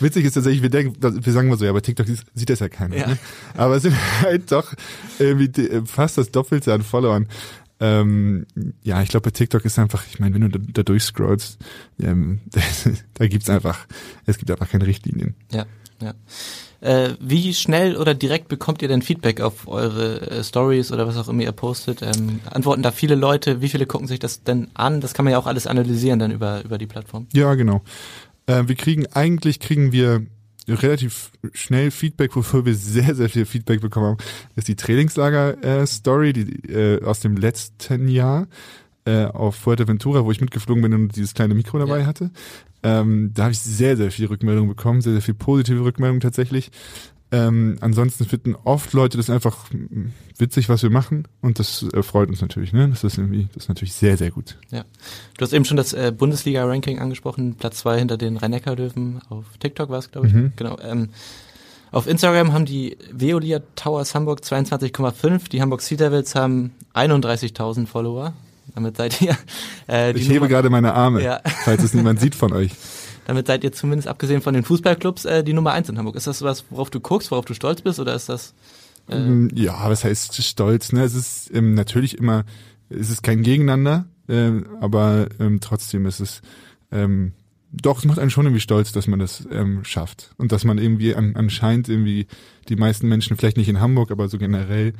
[0.00, 2.68] witzig ist tatsächlich, wir denken, wir sagen mal so, ja, bei TikTok sieht das ja
[2.68, 2.96] keiner.
[2.96, 3.06] Ja.
[3.08, 3.18] Ne?
[3.56, 4.72] Aber es sind halt doch
[5.18, 7.28] irgendwie die- fast das Doppelte an Followern.
[7.80, 8.46] Ähm,
[8.82, 11.58] ja, ich glaube, bei TikTok ist einfach, ich meine, wenn du da, da durchscrollst,
[12.00, 12.40] ähm,
[13.14, 13.86] da gibt's einfach,
[14.26, 15.34] es gibt einfach keine Richtlinien.
[15.50, 15.66] Ja,
[16.00, 16.14] ja.
[16.84, 21.16] Äh, wie schnell oder direkt bekommt ihr denn Feedback auf eure äh, Stories oder was
[21.16, 22.02] auch immer ihr postet?
[22.02, 23.62] Ähm, antworten da viele Leute?
[23.62, 25.00] Wie viele gucken sich das denn an?
[25.00, 27.26] Das kann man ja auch alles analysieren dann über, über die Plattform.
[27.32, 27.82] Ja, genau.
[28.44, 30.26] Äh, wir kriegen, eigentlich kriegen wir
[30.68, 34.18] relativ schnell Feedback, wofür wir sehr, sehr viel Feedback bekommen haben,
[34.54, 38.46] ist die Trainingslager-Story, die äh, aus dem letzten Jahr
[39.06, 42.06] äh, auf Fuerteventura, wo ich mitgeflogen bin und dieses kleine Mikro dabei Ja.
[42.06, 42.30] hatte.
[42.82, 46.70] Ähm, da habe ich sehr, sehr viel Rückmeldung bekommen, sehr, sehr viel positive Rückmeldung tatsächlich.
[47.32, 49.56] Ähm, ansonsten finden oft Leute das einfach
[50.38, 52.72] witzig, was wir machen und das äh, freut uns natürlich.
[52.72, 52.88] Ne?
[52.90, 54.56] Das ist irgendwie, das ist natürlich sehr, sehr gut.
[54.70, 54.84] Ja.
[55.36, 59.20] Du hast eben schon das äh, Bundesliga-Ranking angesprochen, Platz zwei hinter den Rhein-Neckar-Löwen.
[59.30, 60.32] Auf TikTok war es, glaube ich.
[60.34, 60.52] Mhm.
[60.56, 60.78] Genau.
[60.80, 61.08] Ähm,
[61.90, 68.32] auf Instagram haben die Veolia Towers Hamburg 22,5, die Hamburg Sea Devils haben 31.000 Follower.
[68.74, 69.36] Damit seid ihr
[69.86, 71.40] äh, die Ich hebe Nummer- gerade meine Arme, Ja.
[71.64, 72.72] falls es niemand sieht von euch.
[73.26, 76.16] Damit seid ihr zumindest abgesehen von den Fußballclubs äh, die Nummer eins in Hamburg.
[76.16, 78.54] Ist das was, worauf du guckst, worauf du stolz bist, oder ist das?
[79.08, 80.92] Äh, Ähm, Ja, was heißt stolz?
[80.92, 81.02] Ne?
[81.04, 82.44] Es ist ähm, natürlich immer,
[82.90, 86.42] es ist kein Gegeneinander, ähm, aber ähm, trotzdem ist es
[86.92, 87.32] ähm,
[87.72, 90.78] doch, es macht einen schon irgendwie stolz, dass man das ähm, schafft und dass man
[90.78, 92.26] irgendwie an, anscheinend irgendwie
[92.68, 94.92] die meisten Menschen, vielleicht nicht in Hamburg, aber so generell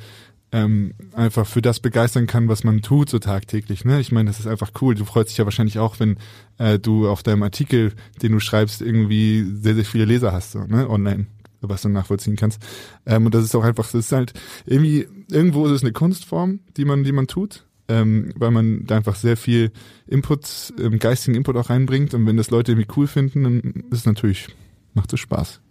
[0.51, 3.83] ähm, einfach für das begeistern kann, was man tut so tagtäglich.
[3.83, 3.99] Ne?
[3.99, 4.95] Ich meine, das ist einfach cool.
[4.95, 6.17] Du freust dich ja wahrscheinlich auch, wenn
[6.57, 10.63] äh, du auf deinem Artikel, den du schreibst, irgendwie sehr, sehr viele Leser hast, so,
[10.63, 10.89] ne?
[10.89, 11.27] online
[11.67, 12.61] was du nachvollziehen kannst.
[13.05, 14.33] Ähm, und das ist auch einfach, das ist halt
[14.65, 18.97] irgendwie, irgendwo ist es eine Kunstform, die man, die man tut, ähm, weil man da
[18.97, 19.71] einfach sehr viel
[20.07, 22.13] Input, ähm, geistigen Input auch reinbringt.
[22.13, 23.59] Und wenn das Leute irgendwie cool finden, dann
[23.91, 24.47] ist es natürlich,
[24.93, 25.61] macht es Spaß.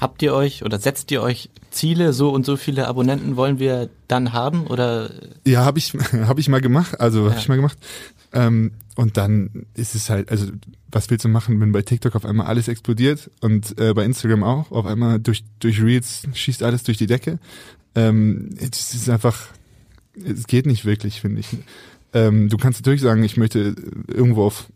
[0.00, 3.88] Habt ihr euch oder setzt ihr euch Ziele, so und so viele Abonnenten wollen wir
[4.08, 4.66] dann haben?
[4.66, 5.10] Oder
[5.46, 5.92] Ja, habe ich,
[6.26, 7.38] hab ich mal gemacht, also habe Ja.
[7.38, 7.78] ich mal gemacht.
[8.32, 10.46] Ähm, und dann ist es halt, also
[10.90, 14.42] was willst du machen, wenn bei TikTok auf einmal alles explodiert und äh, bei Instagram
[14.42, 17.38] auch, auf einmal durch, durch Reels schießt alles durch die Decke.
[17.94, 19.48] Ähm, es ist einfach,
[20.24, 21.48] es geht nicht wirklich, finde ich.
[22.14, 23.74] Ähm, du kannst natürlich sagen, ich möchte
[24.08, 24.66] irgendwo auf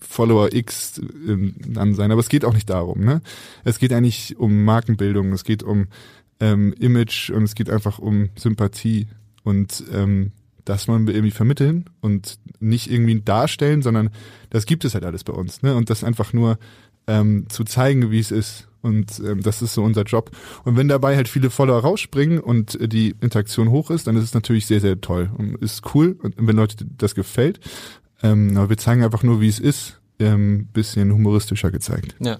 [0.00, 3.00] Follower X ähm, dann sein, aber es geht auch nicht darum.
[3.00, 3.20] Ne?
[3.64, 5.88] Es geht eigentlich um Markenbildung, es geht um
[6.40, 9.08] ähm, Image und es geht einfach um Sympathie
[9.42, 10.32] und ähm,
[10.64, 14.10] das wollen wir irgendwie vermitteln und nicht irgendwie darstellen, sondern
[14.50, 15.62] das gibt es halt alles bei uns.
[15.62, 15.74] Ne?
[15.74, 16.58] Und das einfach nur
[17.06, 18.68] ähm, zu zeigen, wie es ist.
[18.80, 20.30] Und ähm, das ist so unser Job.
[20.64, 24.24] Und wenn dabei halt viele Follower rausspringen und äh, die Interaktion hoch ist, dann ist
[24.24, 26.18] es natürlich sehr, sehr toll und ist cool.
[26.22, 27.60] Und wenn Leute das gefällt,
[28.22, 32.14] ähm, aber wir zeigen einfach nur, wie es ist, ähm, bisschen humoristischer gezeigt.
[32.20, 32.38] ja.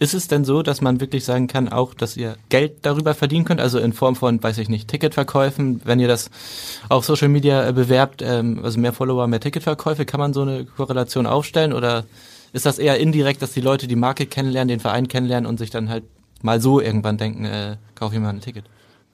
[0.00, 3.44] Ist es denn so, dass man wirklich sagen kann, auch, dass ihr Geld darüber verdienen
[3.44, 6.30] könnt, also in Form von, weiß ich nicht, Ticketverkäufen, wenn ihr das
[6.88, 10.64] auf Social Media äh, bewerbt, ähm, also mehr Follower, mehr Ticketverkäufe, kann man so eine
[10.64, 12.06] Korrelation aufstellen oder
[12.54, 15.68] ist das eher indirekt, dass die Leute die Marke kennenlernen, den Verein kennenlernen und sich
[15.68, 16.04] dann halt
[16.40, 18.64] mal so irgendwann denken, äh, kauf ich mal ein Ticket?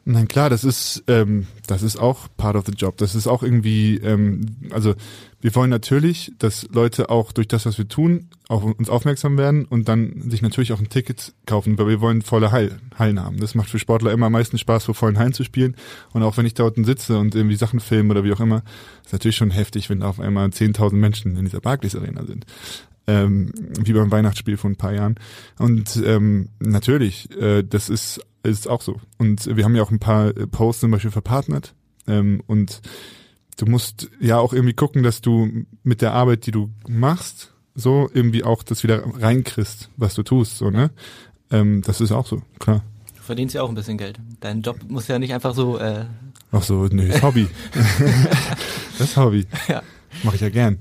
[0.08, 2.96] Nein, klar, das ist ähm, das ist auch part of the job.
[2.96, 4.94] Das ist auch irgendwie, ähm, also
[5.40, 9.64] wir wollen natürlich, dass Leute auch durch das, was wir tun, auf uns aufmerksam werden
[9.64, 13.38] und dann sich natürlich auch ein Ticket kaufen, weil wir wollen volle Hall, Hallen haben.
[13.38, 15.74] Das macht für Sportler immer am meisten Spaß, vor vollen Hallen zu spielen.
[16.12, 18.62] Und auch wenn ich dort sitze und irgendwie Sachen filme oder wie auch immer,
[19.04, 22.46] ist natürlich schon heftig, wenn da auf einmal 10.000 Menschen in dieser Barclays Arena sind
[23.06, 25.16] ähm, wie beim Weihnachtsspiel vor ein paar Jahren.
[25.58, 29.00] Und ähm, natürlich, äh, das ist, ist auch so.
[29.18, 31.74] Und wir haben ja auch ein paar äh, Posts zum Beispiel verpartnert.
[32.06, 32.80] Ähm, und
[33.56, 38.08] du musst ja auch irgendwie gucken, dass du mit der Arbeit, die du machst, so
[38.12, 40.58] irgendwie auch das wieder reinkriegst, was du tust.
[40.58, 40.90] So, ne?
[41.50, 42.82] Ähm, das ist auch so, klar.
[43.16, 44.18] Du verdienst ja auch ein bisschen Geld.
[44.40, 46.04] Dein Job muss ja nicht einfach so, äh,
[46.52, 47.48] Ach so, nö, ist Hobby.
[48.98, 49.46] das ist Hobby.
[49.68, 49.82] Ja.
[50.22, 50.80] Mache ich ja gern.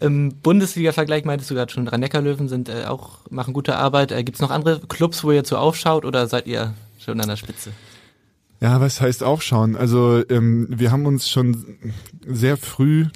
[0.00, 4.12] Im Bundesliga-Vergleich meintest du gerade schon, Rhein-Neckar-Löwen sind äh, auch, machen gute Arbeit.
[4.12, 6.72] Äh, Gibt es noch andere Clubs, wo ihr zu aufschaut oder seid ihr
[7.04, 7.72] schon an der Spitze?
[8.60, 9.74] Ja, was heißt aufschauen?
[9.76, 11.64] Also ähm, wir haben uns schon
[12.26, 13.06] sehr früh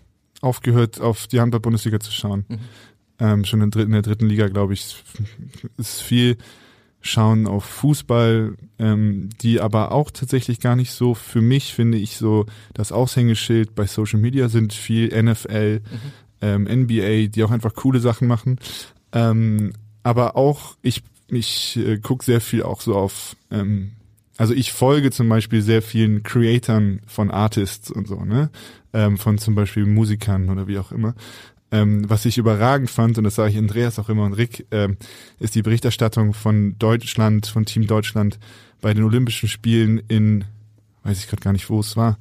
[0.41, 2.45] aufgehört, auf die Handball-Bundesliga zu schauen.
[2.49, 2.59] Mhm.
[3.19, 5.03] Ähm, schon in, der dritten- in der dritten Liga, glaube ich,
[5.77, 6.37] ist viel
[7.01, 12.17] schauen auf Fußball, ähm, die aber auch tatsächlich gar nicht so, für mich finde ich
[12.17, 15.83] so, das Aushängeschild bei Social Media sind viel NFL,
[16.41, 18.59] ähm, NBA, die auch einfach coole Sachen machen.
[19.13, 23.93] Ähm, aber auch, ich, ich äh, gucke sehr viel auch so auf ähm,
[24.37, 28.51] also ich folge zum Beispiel sehr vielen Creatoren von Artists und so, ne?
[28.93, 31.15] Ähm, von zum Beispiel Musikern oder wie auch immer.
[31.71, 34.97] Ähm, was ich überragend fand, und das sage ich Andreas auch immer und Rick, ähm,
[35.39, 38.39] ist die Berichterstattung von Deutschland, von Team Deutschland
[38.81, 40.45] bei den Olympischen Spielen in,
[41.05, 42.19] weiß ich gerade gar nicht, wo es war,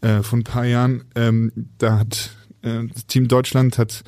[0.00, 1.04] äh, vor ein paar Jahren.
[1.14, 2.30] Ähm, da hat
[2.62, 4.02] äh, Team Deutschland hat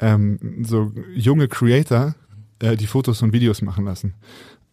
[0.00, 2.14] ähm, so junge Creator
[2.58, 4.14] äh, die Fotos und Videos machen lassen.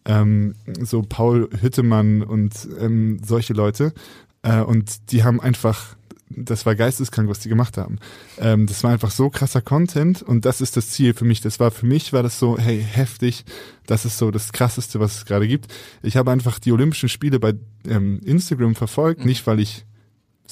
[0.04, 3.92] Ähm, so Paul Hüttemann und ähm, solche Leute.
[4.42, 5.96] Äh, und die haben einfach,
[6.28, 7.98] das war geisteskrank, was die gemacht haben.
[8.38, 11.40] Ähm, das war einfach so krasser Content und das ist das Ziel für mich.
[11.40, 13.44] Das war für mich war das so, hey, heftig.
[13.86, 15.72] Das ist so das krasseste, was es gerade gibt.
[16.02, 17.54] Ich habe einfach die Olympischen Spiele bei
[17.88, 19.26] ähm, Instagram verfolgt, mhm.
[19.26, 19.84] nicht weil ich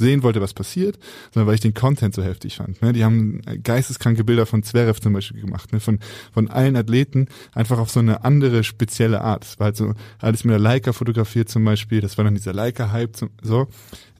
[0.00, 0.98] sehen wollte, was passiert,
[1.32, 2.82] sondern weil ich den Content so heftig fand.
[2.82, 2.92] Ne?
[2.92, 5.80] Die haben geisteskranke Bilder von Zverev zum Beispiel gemacht, ne?
[5.80, 6.00] von,
[6.32, 9.44] von allen Athleten, einfach auf so eine andere, spezielle Art.
[9.44, 12.52] Es war halt so alles mit der Leica fotografiert zum Beispiel, das war dann dieser
[12.52, 13.68] Leica-Hype, so.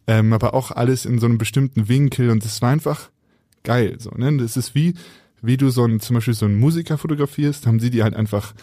[0.07, 3.11] Ähm, aber auch alles in so einem bestimmten Winkel und es war einfach
[3.63, 3.97] geil.
[3.99, 4.37] So, ne?
[4.39, 4.95] Das ist wie,
[5.43, 8.55] wie du so ein, zum Beispiel so einen Musiker fotografierst, haben sie die halt einfach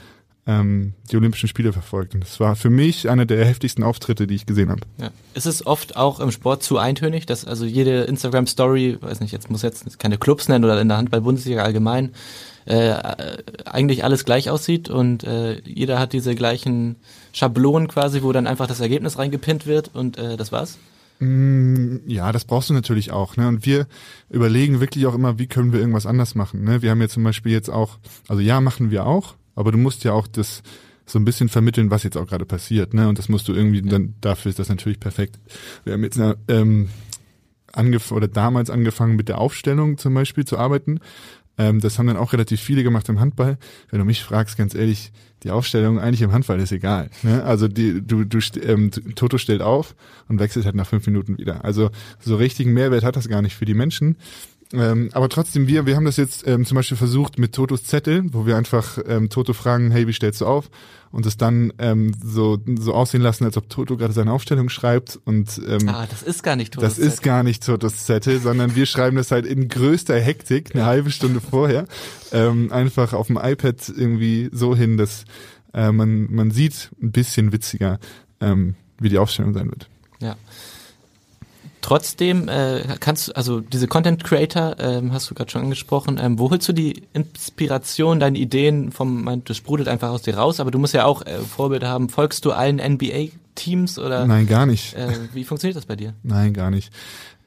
[0.48, 2.16] ähm, die Olympischen Spiele verfolgt.
[2.16, 4.82] Und das war für mich einer der heftigsten Auftritte, die ich gesehen habe.
[4.98, 5.12] Ja.
[5.34, 9.52] Ist es oft auch im Sport zu eintönig, dass also jede Instagram-Story, weiß nicht, jetzt
[9.52, 12.14] muss jetzt keine Clubs nennen oder in der Handball-Bundesliga allgemein,
[12.66, 12.96] äh,
[13.66, 16.96] eigentlich alles gleich aussieht und äh, jeder hat diese gleichen
[17.34, 20.78] Schablonen quasi, wo dann einfach das Ergebnis reingepinnt wird und äh, das war's?
[21.20, 23.38] Mm, ja, das brauchst du natürlich auch.
[23.38, 23.48] Ne?
[23.48, 23.88] Und wir
[24.30, 26.64] überlegen wirklich auch immer, wie können wir irgendwas anders machen.
[26.64, 26.82] Ne?
[26.82, 30.04] Wir haben ja zum Beispiel jetzt auch, also ja, machen wir auch, aber du musst
[30.06, 30.62] ja auch das
[31.06, 33.10] so ein bisschen vermitteln, was jetzt auch gerade passiert, ne?
[33.10, 33.92] Und das musst du irgendwie ja.
[33.92, 35.40] dann dafür ist das natürlich perfekt.
[35.84, 36.90] Wir haben jetzt eine, ähm,
[37.72, 41.00] angef oder damals angefangen mit der Aufstellung zum Beispiel zu arbeiten.
[41.58, 43.58] Ähm, das haben dann auch relativ viele gemacht im Handball.
[43.90, 45.12] Wenn du mich fragst, ganz ehrlich,
[45.44, 47.10] die Aufstellung eigentlich im Handball ist egal.
[47.24, 47.44] Ne?
[47.44, 49.96] Also die, du, du ähm, Toto stellt auf
[50.28, 51.64] und wechselt halt nach fünf Minuten wieder.
[51.64, 51.90] Also
[52.20, 54.18] so richtigen Mehrwert hat das gar nicht für die Menschen.
[54.74, 58.26] Ähm, aber trotzdem, wir, wir haben das jetzt ähm, zum Beispiel versucht mit Totos Zettel,
[58.34, 60.70] wo wir einfach ähm, Toto fragen, hey, wie stellst du auf?
[61.10, 65.18] Und es dann ähm, so, so aussehen lassen, als ob Toto gerade seine Aufstellung schreibt.
[65.24, 67.08] Und ähm, ah, das ist gar nicht Totos Das Zettel.
[67.12, 71.12] ist gar nicht Totos Zettel, sondern wir schreiben das halt in größter Hektik, eine halbe
[71.12, 71.88] Stunde vorher,
[72.34, 75.24] ähm, einfach auf dem iPad irgendwie so hin, dass
[75.74, 78.00] äh, man, man sieht ein bisschen witziger,
[78.42, 79.90] ähm, wie die Aufstellung sein wird.
[80.20, 80.36] Ja.
[81.88, 86.38] Trotzdem äh, kannst du, also diese Content Creator, ähm, hast du gerade schon angesprochen, ähm,
[86.38, 90.60] wo holst du die Inspiration, deine Ideen vom, mein, das sprudelt einfach aus dir raus,
[90.60, 92.10] aber du musst ja auch äh, Vorbilder haben.
[92.10, 94.28] Folgst du allen NBA-Teams oder?
[94.28, 94.96] Nein, gar nicht.
[94.96, 96.14] Äh, wie funktioniert das bei dir?
[96.24, 96.92] Nein, gar nicht.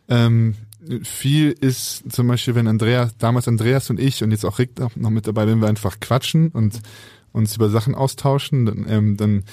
[0.09, 0.57] Ähm,
[1.03, 5.11] viel ist zum Beispiel, wenn Andreas, damals Andreas und ich und jetzt auch Rick noch
[5.11, 6.81] mit dabei, wenn wir einfach quatschen und
[7.33, 9.45] uns über Sachen austauschen, dann, ähm, dann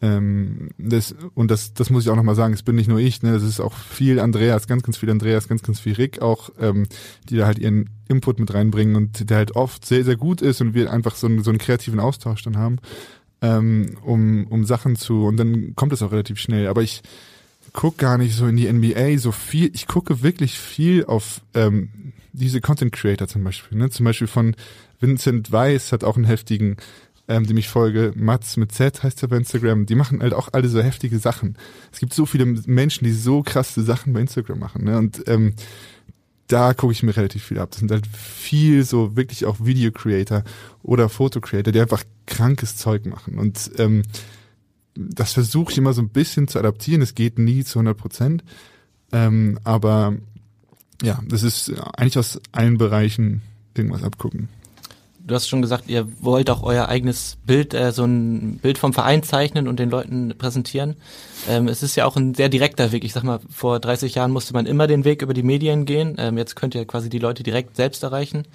[0.00, 3.22] ähm, das, und das, das muss ich auch nochmal sagen, es bin nicht nur ich,
[3.22, 6.50] ne, das ist auch viel Andreas, ganz, ganz viel Andreas, ganz, ganz viel Rick auch,
[6.60, 6.86] ähm,
[7.28, 10.60] die da halt ihren Input mit reinbringen und der halt oft sehr, sehr gut ist
[10.60, 12.78] und wir einfach so einen, so einen kreativen Austausch dann haben,
[13.42, 16.68] ähm, um, um Sachen zu, und dann kommt es auch relativ schnell.
[16.68, 17.02] Aber ich
[17.72, 22.12] guck gar nicht so in die NBA so viel, ich gucke wirklich viel auf ähm,
[22.32, 23.90] diese Content Creator zum Beispiel, ne?
[23.90, 24.54] Zum Beispiel von
[25.00, 26.76] Vincent Weiss hat auch einen heftigen
[27.28, 30.48] ähm, die mich folge, Mats mit Z heißt er bei Instagram, die machen halt auch
[30.52, 31.56] alle so heftige Sachen.
[31.92, 34.84] Es gibt so viele Menschen, die so krasse Sachen bei Instagram machen.
[34.84, 34.96] Ne?
[34.96, 35.52] Und ähm,
[36.46, 37.70] da gucke ich mir relativ viel ab.
[37.70, 40.42] Das sind halt viel so wirklich auch Video-Creator
[40.82, 43.38] oder Foto-Creator, die einfach krankes Zeug machen.
[43.38, 44.02] Und ähm,
[44.94, 47.02] das versuche ich immer so ein bisschen zu adaptieren.
[47.02, 48.44] Es geht nie zu 100 Prozent.
[49.12, 50.16] Ähm, aber
[51.02, 53.42] ja, das ist eigentlich aus allen Bereichen
[53.74, 54.48] irgendwas abgucken
[55.28, 58.92] du hast schon gesagt, ihr wollt auch euer eigenes Bild, äh, so ein Bild vom
[58.92, 60.96] Verein zeichnen und den Leuten präsentieren.
[61.48, 63.04] Ähm, es ist ja auch ein sehr direkter Weg.
[63.04, 66.16] Ich sag mal, vor 30 Jahren musste man immer den Weg über die Medien gehen.
[66.18, 68.46] Ähm, jetzt könnt ihr quasi die Leute direkt selbst erreichen.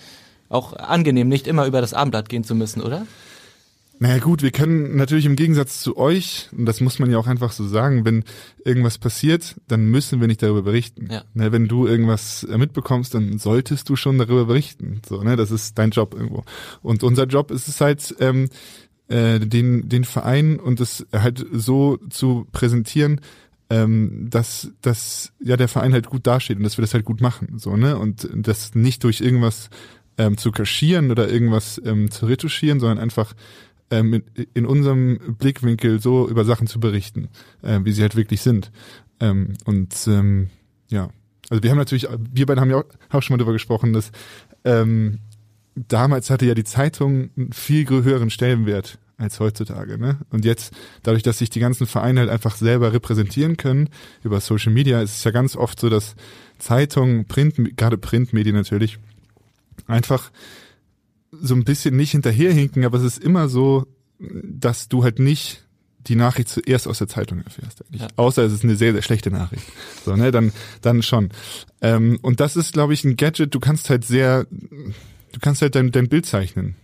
[0.50, 3.06] Auch angenehm, nicht immer über das Abendblatt gehen zu müssen, oder?
[4.00, 7.28] Naja gut, wir können natürlich im Gegensatz zu euch, und das muss man ja auch
[7.28, 8.24] einfach so sagen, wenn
[8.66, 11.08] irgendwas passiert, dann müssen wir nicht darüber berichten.
[11.10, 11.24] Ja.
[11.34, 15.02] Ne, wenn du irgendwas äh, mitbekommst, dann solltest du schon darüber berichten.
[15.08, 16.44] So, ne, das ist dein Job irgendwo.
[16.82, 18.50] Und unser Job ist es halt, ähm,
[19.08, 23.22] äh, den, den Verein und es halt so zu präsentieren,
[23.70, 27.22] ähm, dass, dass ja der Verein halt gut dasteht und dass wir das halt gut
[27.22, 27.58] machen.
[27.58, 27.98] So, ne?
[27.98, 29.70] Und das nicht durch irgendwas
[30.18, 33.34] ähm, zu kaschieren oder irgendwas ähm, zu retuschieren, sondern einfach
[33.94, 37.30] ähm, in unserem Blickwinkel so über Sachen zu berichten,
[37.62, 38.72] äh, wie sie halt wirklich sind.
[39.20, 40.50] Ähm, und ähm,
[40.90, 41.10] ja,
[41.50, 44.12] also wir haben natürlich, wir beide haben ja auch, auch schon mal darüber gesprochen, dass
[44.64, 45.20] ähm,
[45.76, 49.98] damals hatte ja die Zeitung einen viel höheren Stellenwert als heutzutage.
[49.98, 50.18] Ne?
[50.32, 53.90] Und jetzt, dadurch, dass sich die ganzen Vereine halt einfach selber repräsentieren können,
[54.24, 56.16] über Social Media, ist es ja ganz oft so, dass
[56.58, 58.98] Zeitungen, Print, gerade Printmedien natürlich,
[59.88, 60.32] einfach
[61.42, 63.88] so ein bisschen nicht hinterherhinken, aber es ist immer so,
[64.20, 65.64] dass du halt nicht
[66.08, 67.84] die Nachricht zuerst aus der Zeitung erfährst.
[67.92, 68.08] Ja.
[68.18, 69.64] Außer es ist eine sehr, sehr schlechte Nachricht.
[70.06, 71.30] So, ne, dann, dann schon.
[71.82, 75.76] Ähm, und das ist, glaube ich, ein Gadget, du kannst halt sehr, du kannst halt
[75.76, 76.76] dein, dein Bild zeichnen.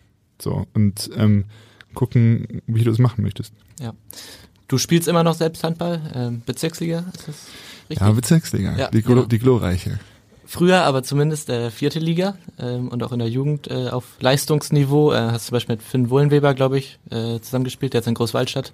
[0.42, 1.46] So, und ähm,
[1.94, 3.54] gucken, wie du es machen möchtest.
[3.80, 3.94] Ja.
[4.68, 7.36] Du spielst immer noch selbst Handball, ähm, Bezirksliga, ist das
[7.90, 8.08] richtig?
[8.08, 9.26] Ja, Bezirksliga, ja, die, genau.
[9.26, 10.00] die glorreiche.
[10.52, 15.14] Früher aber zumindest äh, vierte Liga ähm, und auch in der Jugend äh, auf Leistungsniveau.
[15.14, 18.74] Äh, hast zum Beispiel mit Finn Wohlenweber, glaube ich, äh, zusammengespielt, der jetzt in Großwaldstadt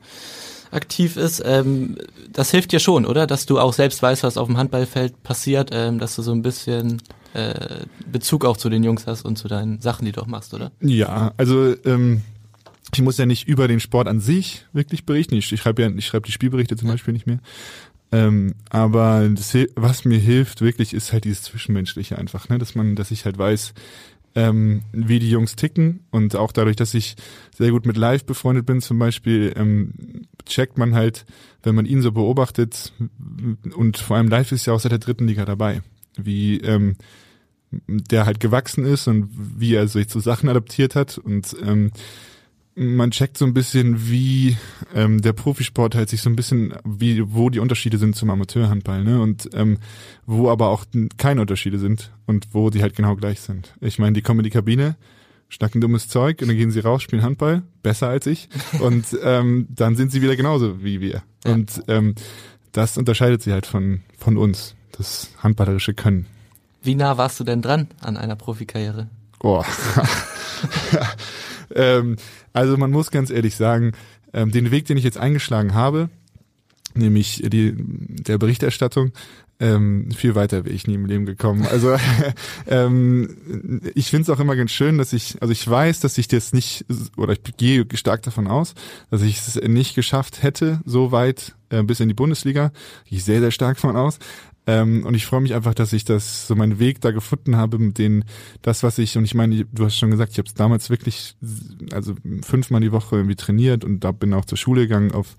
[0.72, 1.44] aktiv ist.
[1.46, 1.98] Ähm,
[2.32, 3.28] das hilft dir schon, oder?
[3.28, 6.44] Dass du auch selbst weißt, was auf dem Handballfeld passiert, ähm, dass du so ein
[6.44, 7.02] bisschen
[7.34, 10.54] äh, Bezug auch zu den Jungs hast und zu deinen Sachen, die du auch machst,
[10.54, 10.72] oder?
[10.80, 12.22] Ja, also ähm,
[12.94, 15.36] ich muss ja nicht über den Sport an sich wirklich berichten.
[15.36, 17.40] Ich, ich schreibe ja, ich schreibe die Spielberichte zum Beispiel nicht mehr.
[18.12, 22.58] Ähm, aber das, was mir hilft wirklich, ist halt dieses Zwischenmenschliche einfach, ne?
[22.58, 23.74] dass man, dass ich halt weiß,
[24.36, 27.16] ähm, wie die Jungs ticken und auch dadurch, dass ich
[27.56, 31.26] sehr gut mit Live befreundet bin zum Beispiel, ähm, checkt man halt,
[31.64, 32.94] wenn man ihn so beobachtet
[33.76, 35.82] und vor allem Live ist ja auch seit der dritten Liga dabei,
[36.18, 36.96] wie ähm,
[37.72, 41.92] der halt gewachsen ist und wie er sich zu Sachen adaptiert hat und ähm,
[42.76, 44.58] man checkt so ein bisschen, wie
[44.94, 49.04] ähm, der Profisport halt sich so ein bisschen, wie wo die Unterschiede sind zum Amateurhandball,
[49.04, 49.22] ne?
[49.22, 49.78] Und ähm,
[50.26, 50.86] wo aber auch
[51.18, 53.74] keine Unterschiede sind und wo die halt genau gleich sind.
[53.80, 54.98] Ich meine, die kommen in die Kabine,
[55.48, 58.50] schnacken dummes Zeug und dann gehen sie raus, spielen Handball, besser als ich.
[58.80, 61.24] Und ähm, dann sind sie wieder genauso wie wir.
[61.46, 61.54] Ja.
[61.54, 62.16] Und ähm,
[62.74, 66.26] das unterscheidet sie halt von, von uns, das handballerische Können.
[66.84, 69.08] Wie nah warst du denn dran an einer Profikarriere?
[69.42, 69.64] Oh.
[71.74, 72.18] ähm,
[72.54, 73.94] also man muss ganz ehrlich sagen,
[74.34, 76.10] ähm, den Weg, den ich jetzt eingeschlagen habe,
[76.94, 79.12] nämlich die, der Berichterstattung,
[79.58, 81.66] ähm, viel weiter wäre ich nie im Leben gekommen.
[81.66, 81.96] Also
[82.68, 86.28] ähm, ich finde es auch immer ganz schön, dass ich, also ich weiß, dass ich
[86.28, 88.74] das nicht, oder ich gehe stark davon aus,
[89.12, 92.72] dass ich es nicht geschafft hätte, so weit äh, bis in die Bundesliga.
[93.06, 94.20] Gehe ich sehr, sehr stark davon aus.
[94.68, 97.78] Ähm, und ich freue mich einfach, dass ich das so meinen Weg da gefunden habe,
[97.78, 98.26] mit denen
[98.62, 101.36] das, was ich, und ich meine, du hast schon gesagt, ich habe es damals wirklich,
[101.92, 105.36] also fünfmal die Woche irgendwie trainiert und da bin auch zur Schule gegangen auf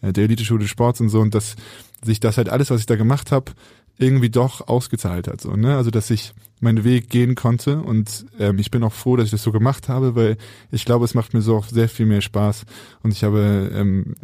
[0.00, 1.56] äh, der Elite-Schule Sports und so und dass
[2.02, 3.52] sich das halt alles, was ich da gemacht habe,
[3.98, 5.42] irgendwie doch ausgezahlt hat.
[5.42, 5.76] So, ne?
[5.76, 9.30] Also dass ich meinen Weg gehen konnte und ähm, ich bin auch froh, dass ich
[9.30, 10.38] das so gemacht habe, weil
[10.70, 12.64] ich glaube, es macht mir so auch sehr viel mehr Spaß
[13.02, 14.14] und ich habe ähm,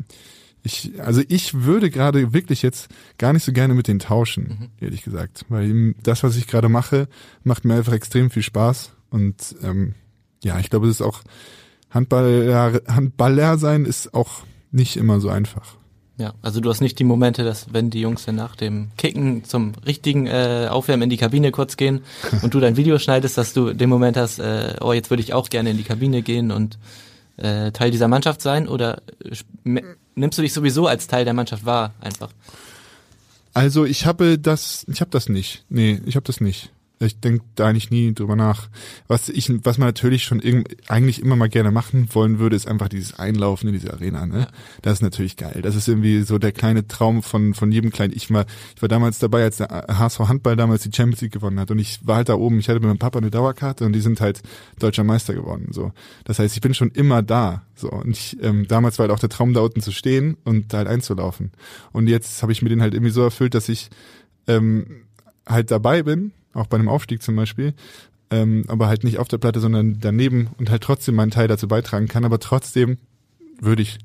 [0.66, 4.68] ich, also ich würde gerade wirklich jetzt gar nicht so gerne mit denen tauschen, mhm.
[4.81, 5.44] ehrlich gesagt.
[5.48, 7.09] Weil das, was ich gerade mache,
[7.44, 8.92] macht mir einfach extrem viel Spaß.
[9.11, 9.94] Und ähm,
[10.42, 11.22] ja, ich glaube, es ist auch
[11.90, 15.76] Handballer, Handballer sein ist auch nicht immer so einfach.
[16.18, 19.44] Ja, also du hast nicht die Momente, dass wenn die Jungs dann nach dem Kicken
[19.44, 22.00] zum richtigen äh, Aufwärmen in die Kabine kurz gehen
[22.42, 25.33] und du dein Video schneidest, dass du den Moment hast, äh, oh, jetzt würde ich
[25.33, 26.79] auch gerne in die Kabine gehen und
[27.37, 29.02] äh, Teil dieser Mannschaft sein oder
[29.64, 29.83] äh,
[30.16, 32.31] nimmst du dich sowieso als Teil der Mannschaft wahr einfach?
[33.55, 35.64] Also ich habe das, ich habe das nicht.
[35.68, 36.70] Nee, ich habe das nicht.
[36.99, 38.69] Ich denke da eigentlich nie drüber nach.
[39.07, 40.41] Was ich, was man natürlich schon
[40.89, 44.25] eigentlich immer mal gerne machen wollen würde, ist einfach dieses Einlaufen in diese Arena.
[44.25, 44.41] Ne?
[44.41, 44.49] Ja.
[44.81, 45.61] Das ist natürlich geil.
[45.63, 48.15] Das ist irgendwie so der kleine Traum von von jedem kleinen.
[48.17, 51.61] Ich war, ich war damals dabei, als der HSV Handball damals die Champions League gewonnen
[51.61, 52.59] hat und ich war halt da oben.
[52.61, 54.41] Ich hatte mit meinem Papa eine Dauerkarte und die sind halt
[54.79, 55.69] deutscher Meister geworden.
[55.73, 55.93] So,
[56.25, 57.63] das heißt, ich bin schon immer da.
[57.75, 60.73] So und ich, ähm, damals war halt auch der Traum da unten zu stehen und
[60.73, 61.53] da halt einzulaufen.
[61.93, 63.91] Und jetzt habe ich mir den halt irgendwie so erfüllt, dass ich
[64.47, 65.03] ähm,
[65.47, 67.75] halt dabei bin auch bei einem Aufstieg zum Beispiel,
[68.31, 71.69] ähm, aber halt nicht auf der Platte, sondern daneben und halt trotzdem meinen Teil dazu
[71.69, 72.99] beitragen kann, aber trotzdem
[73.61, 73.99] würde ich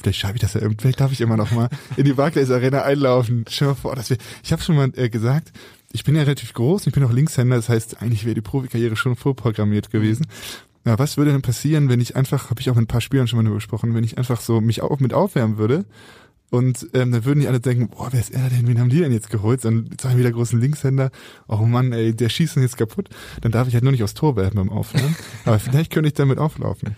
[0.00, 2.82] Vielleicht schaffe ich das ja, vielleicht darf ich immer noch mal in die Barclays Arena
[2.82, 3.44] einlaufen.
[3.48, 5.52] Stell dir vor, dass wir, ich habe schon mal äh, gesagt,
[5.92, 8.96] ich bin ja relativ groß, ich bin auch Linkshänder, das heißt, eigentlich wäre die Profikarriere
[8.96, 10.26] schon vorprogrammiert gewesen.
[10.84, 13.26] Ja, was würde denn passieren, wenn ich einfach, habe ich auch mit ein paar Spielern
[13.26, 15.84] schon mal darüber gesprochen, wenn ich einfach so mich auch mit aufwärmen würde
[16.50, 18.66] und ähm, dann würden die alle denken, boah, wer ist er denn?
[18.66, 19.64] Wen haben die denn jetzt geholt?
[19.64, 21.10] Dann zwei wieder großen Linkshänder.
[21.46, 23.08] Oh Mann, ey, der schießt uns jetzt kaputt.
[23.42, 25.14] Dann darf ich halt nur nicht aufs Tor werfen beim Aufhören.
[25.44, 26.96] Aber vielleicht könnte ich damit auflaufen.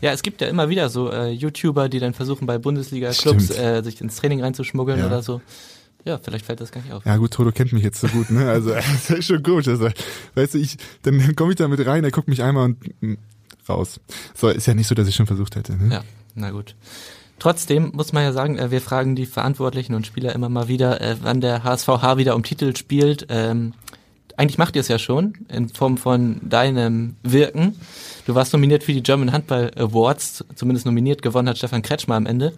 [0.00, 3.82] Ja, es gibt ja immer wieder so äh, YouTuber, die dann versuchen, bei Bundesliga-Clubs äh,
[3.82, 5.06] sich ins Training reinzuschmuggeln ja.
[5.06, 5.40] oder so.
[6.04, 7.04] Ja, vielleicht fällt das gar nicht auf.
[7.04, 8.50] Ja gut, Toto kennt mich jetzt so gut, ne?
[8.50, 9.68] Also das ist schon gut.
[9.68, 9.88] Also,
[10.34, 12.92] weißt du, ich, dann komme ich da mit rein, er guckt mich einmal und mh,
[13.00, 13.18] hm,
[13.68, 14.00] raus.
[14.34, 15.76] So, ist ja nicht so, dass ich schon versucht hätte.
[15.76, 15.92] Ne?
[15.92, 16.74] Ja, na gut.
[17.42, 21.00] Trotzdem muss man ja sagen, äh, wir fragen die Verantwortlichen und Spieler immer mal wieder,
[21.00, 23.26] äh, wann der HSVH wieder um Titel spielt.
[23.30, 23.72] Ähm,
[24.36, 27.74] eigentlich macht ihr es ja schon in Form von deinem Wirken.
[28.26, 32.26] Du warst nominiert für die German Handball Awards, zumindest nominiert, gewonnen hat Stefan Kretschmer am
[32.26, 32.52] Ende.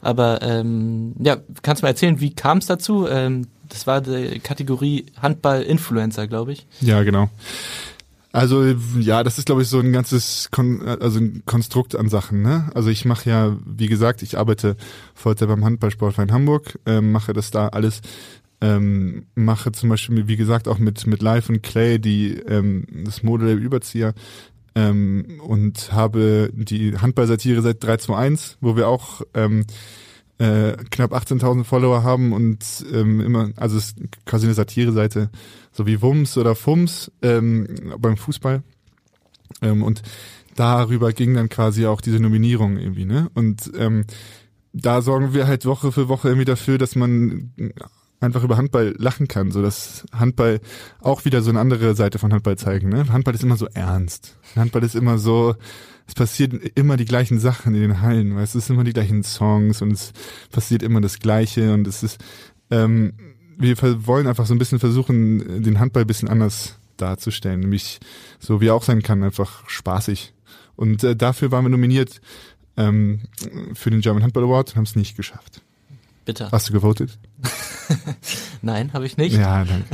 [0.00, 3.06] Aber ähm, ja, kannst du mal erzählen, wie kam es dazu?
[3.08, 6.66] Ähm, das war die Kategorie Handball-Influencer, glaube ich.
[6.80, 7.28] Ja, genau.
[8.32, 8.64] Also
[8.98, 12.42] ja, das ist glaube ich so ein ganzes Kon also ein Konstrukt an Sachen.
[12.42, 12.70] Ne?
[12.74, 14.76] Also ich mache ja, wie gesagt, ich arbeite
[15.14, 18.02] Vollzeit beim Handballsportverein Hamburg, ähm, mache das da alles,
[18.60, 23.24] ähm, mache zum Beispiel, wie gesagt, auch mit mit Live und Clay die ähm, das
[23.24, 24.14] Modelabel Überzieher
[24.76, 29.66] ähm, und habe die Handballsatire seit 321, wo wir auch ähm,
[30.40, 35.28] äh, knapp 18.000 Follower haben und ähm, immer, also es ist quasi eine Satire-Seite,
[35.70, 37.68] so wie Wums oder Fums ähm,
[37.98, 38.62] beim Fußball.
[39.60, 40.00] Ähm, und
[40.56, 43.30] darüber ging dann quasi auch diese Nominierung irgendwie, ne?
[43.34, 44.06] Und ähm,
[44.72, 47.52] da sorgen wir halt Woche für Woche irgendwie dafür, dass man
[48.20, 50.60] einfach über Handball lachen kann, so dass Handball
[51.00, 52.90] auch wieder so eine andere Seite von Handball zeigen.
[52.90, 53.08] Ne?
[53.10, 54.36] Handball ist immer so ernst.
[54.56, 55.54] Handball ist immer so,
[56.06, 59.22] es passieren immer die gleichen Sachen in den Hallen, weil es ist immer die gleichen
[59.22, 60.12] Songs und es
[60.50, 62.18] passiert immer das Gleiche und es ist,
[62.70, 63.14] ähm,
[63.56, 68.00] wir wollen einfach so ein bisschen versuchen, den Handball ein bisschen anders darzustellen, nämlich
[68.38, 70.34] so wie er auch sein kann, einfach spaßig.
[70.76, 72.20] Und äh, dafür waren wir nominiert
[72.76, 73.20] ähm,
[73.74, 75.62] für den German Handball Award und haben es nicht geschafft.
[76.24, 76.48] Bitte.
[76.52, 77.18] Hast du gewotet?
[78.62, 79.36] Nein, habe ich nicht.
[79.36, 79.84] Ja, danke.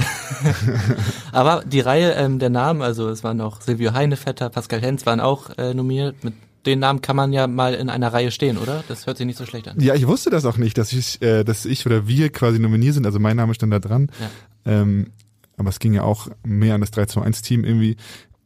[1.32, 5.20] Aber die Reihe ähm, der Namen, also es waren noch Silvio Heinevetter, Pascal Hens waren
[5.20, 6.22] auch äh, nominiert.
[6.24, 6.34] Mit
[6.66, 8.82] den Namen kann man ja mal in einer Reihe stehen, oder?
[8.88, 9.80] Das hört sich nicht so schlecht an.
[9.80, 12.94] Ja, ich wusste das auch nicht, dass ich, äh, dass ich oder wir quasi nominiert
[12.94, 13.06] sind.
[13.06, 14.10] Also mein Name stand da dran.
[14.20, 14.80] Ja.
[14.80, 15.12] Ähm,
[15.56, 17.96] aber es ging ja auch mehr an das 3-2-1-Team irgendwie.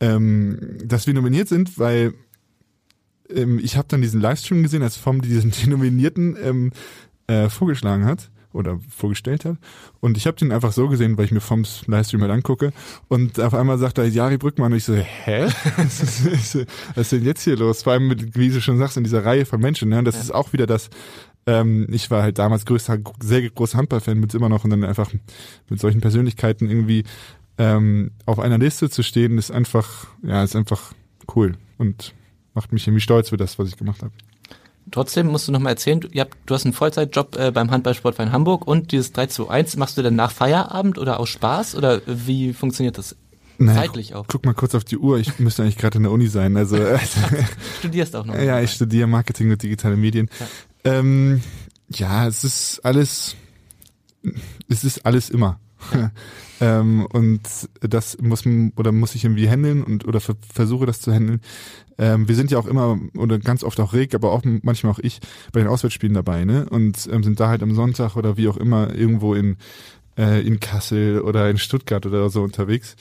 [0.00, 2.14] Ähm, dass wir nominiert sind, weil
[3.34, 6.72] ähm, ich habe dann diesen Livestream gesehen, als Vom diesen die Nominierten ähm,
[7.30, 9.56] äh, vorgeschlagen hat oder vorgestellt hat.
[10.00, 12.72] Und ich habe den einfach so gesehen, weil ich mir vom Livestream halt angucke.
[13.08, 15.46] Und auf einmal sagt er Jari Brückmann und ich so, hä?
[15.76, 16.56] Was ist,
[16.94, 17.84] was ist denn jetzt hier los?
[17.84, 19.88] Vor allem, mit, wie du schon sagst, in dieser Reihe von Menschen.
[19.88, 20.00] Ne?
[20.00, 20.22] Und das ja.
[20.22, 20.90] ist auch wieder das,
[21.46, 25.12] ähm, ich war halt damals größter, sehr großer Handballfan, mit immer noch und dann einfach
[25.68, 27.04] mit solchen Persönlichkeiten irgendwie
[27.58, 30.92] ähm, auf einer Liste zu stehen, ist einfach, ja, ist einfach
[31.36, 32.14] cool und
[32.54, 34.12] macht mich irgendwie stolz für das, was ich gemacht habe.
[34.90, 38.32] Trotzdem musst du noch mal erzählen, du, habt, du hast einen Vollzeitjob äh, beim Handballsportverein
[38.32, 42.00] Hamburg und dieses 3 zu 1 machst du dann nach Feierabend oder aus Spaß oder
[42.06, 43.16] wie funktioniert das?
[43.58, 44.26] Naja, Zeitlich auch.
[44.26, 46.56] Guck mal kurz auf die Uhr, ich müsste eigentlich gerade in der Uni sein.
[46.56, 47.20] Also, also
[47.78, 48.34] Studierst auch noch.
[48.34, 50.30] Ja, ich studiere Marketing und digitale Medien.
[50.40, 50.92] Ja.
[50.92, 51.42] Ähm,
[51.88, 53.36] ja, es ist alles,
[54.68, 55.60] es ist alles immer.
[56.60, 57.42] ähm, und
[57.80, 61.40] das muss man oder muss ich irgendwie handeln und oder versuche das zu handeln.
[62.00, 64.98] Ähm, wir sind ja auch immer oder ganz oft auch Reg, aber auch manchmal auch
[64.98, 65.20] ich
[65.52, 66.66] bei den Auswärtsspielen dabei, ne?
[66.68, 69.56] Und ähm, sind da halt am Sonntag oder wie auch immer irgendwo in
[70.16, 72.96] äh, in Kassel oder in Stuttgart oder so unterwegs.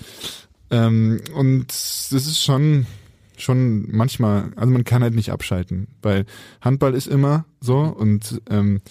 [0.69, 2.85] Ähm, und das ist schon
[3.37, 6.25] schon manchmal, also man kann halt nicht abschalten, weil
[6.59, 8.81] Handball ist immer so und ähm,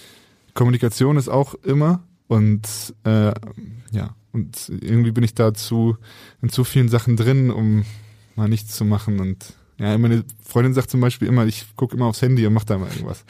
[0.55, 3.33] Kommunikation ist auch immer und äh,
[3.93, 5.97] ja, und irgendwie bin ich da zu,
[6.41, 7.85] in zu vielen Sachen drin, um
[8.37, 9.21] mal nichts zu machen.
[9.21, 12.67] Und ja, meine Freundin sagt zum Beispiel immer, ich gucke immer aufs Handy und mache
[12.67, 13.25] da mal irgendwas.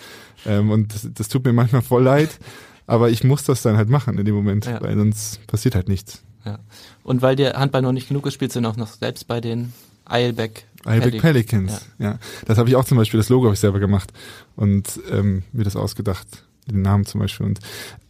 [0.46, 2.38] Ähm, und das, das tut mir manchmal voll leid,
[2.86, 4.80] aber ich muss das dann halt machen in dem Moment, ja.
[4.80, 6.22] weil sonst passiert halt nichts.
[6.44, 6.58] Ja.
[7.02, 9.72] Und weil dir Handball noch nicht genug gespielt sind, auch noch selbst bei den
[10.06, 12.12] Eilbeck Eilbeck Pelicans, ja.
[12.12, 12.18] ja.
[12.46, 14.12] Das habe ich auch zum Beispiel, das Logo habe ich selber gemacht
[14.56, 17.46] und ähm, mir das ausgedacht den Namen zum Beispiel.
[17.46, 17.60] Und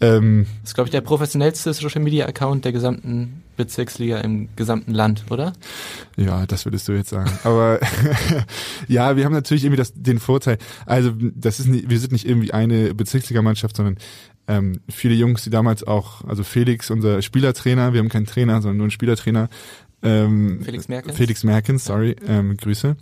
[0.01, 4.93] ähm, das ist, glaube ich, der professionellste Social Media Account der gesamten Bezirksliga im gesamten
[4.93, 5.53] Land, oder?
[6.17, 7.31] Ja, das würdest du jetzt sagen.
[7.45, 7.81] Aber
[8.89, 10.59] ja, wir haben natürlich irgendwie das, den Vorteil.
[10.87, 13.99] Also das ist nicht, wir sind nicht irgendwie eine Bezirksligamannschaft, sondern
[14.47, 18.79] ähm, viele Jungs, die damals auch, also Felix, unser Spielertrainer, wir haben keinen Trainer, sondern
[18.79, 19.49] nur einen Spielertrainer.
[20.03, 21.17] Ähm, Felix Merkens.
[21.17, 22.97] Felix Merkens, sorry, ähm, Grüße.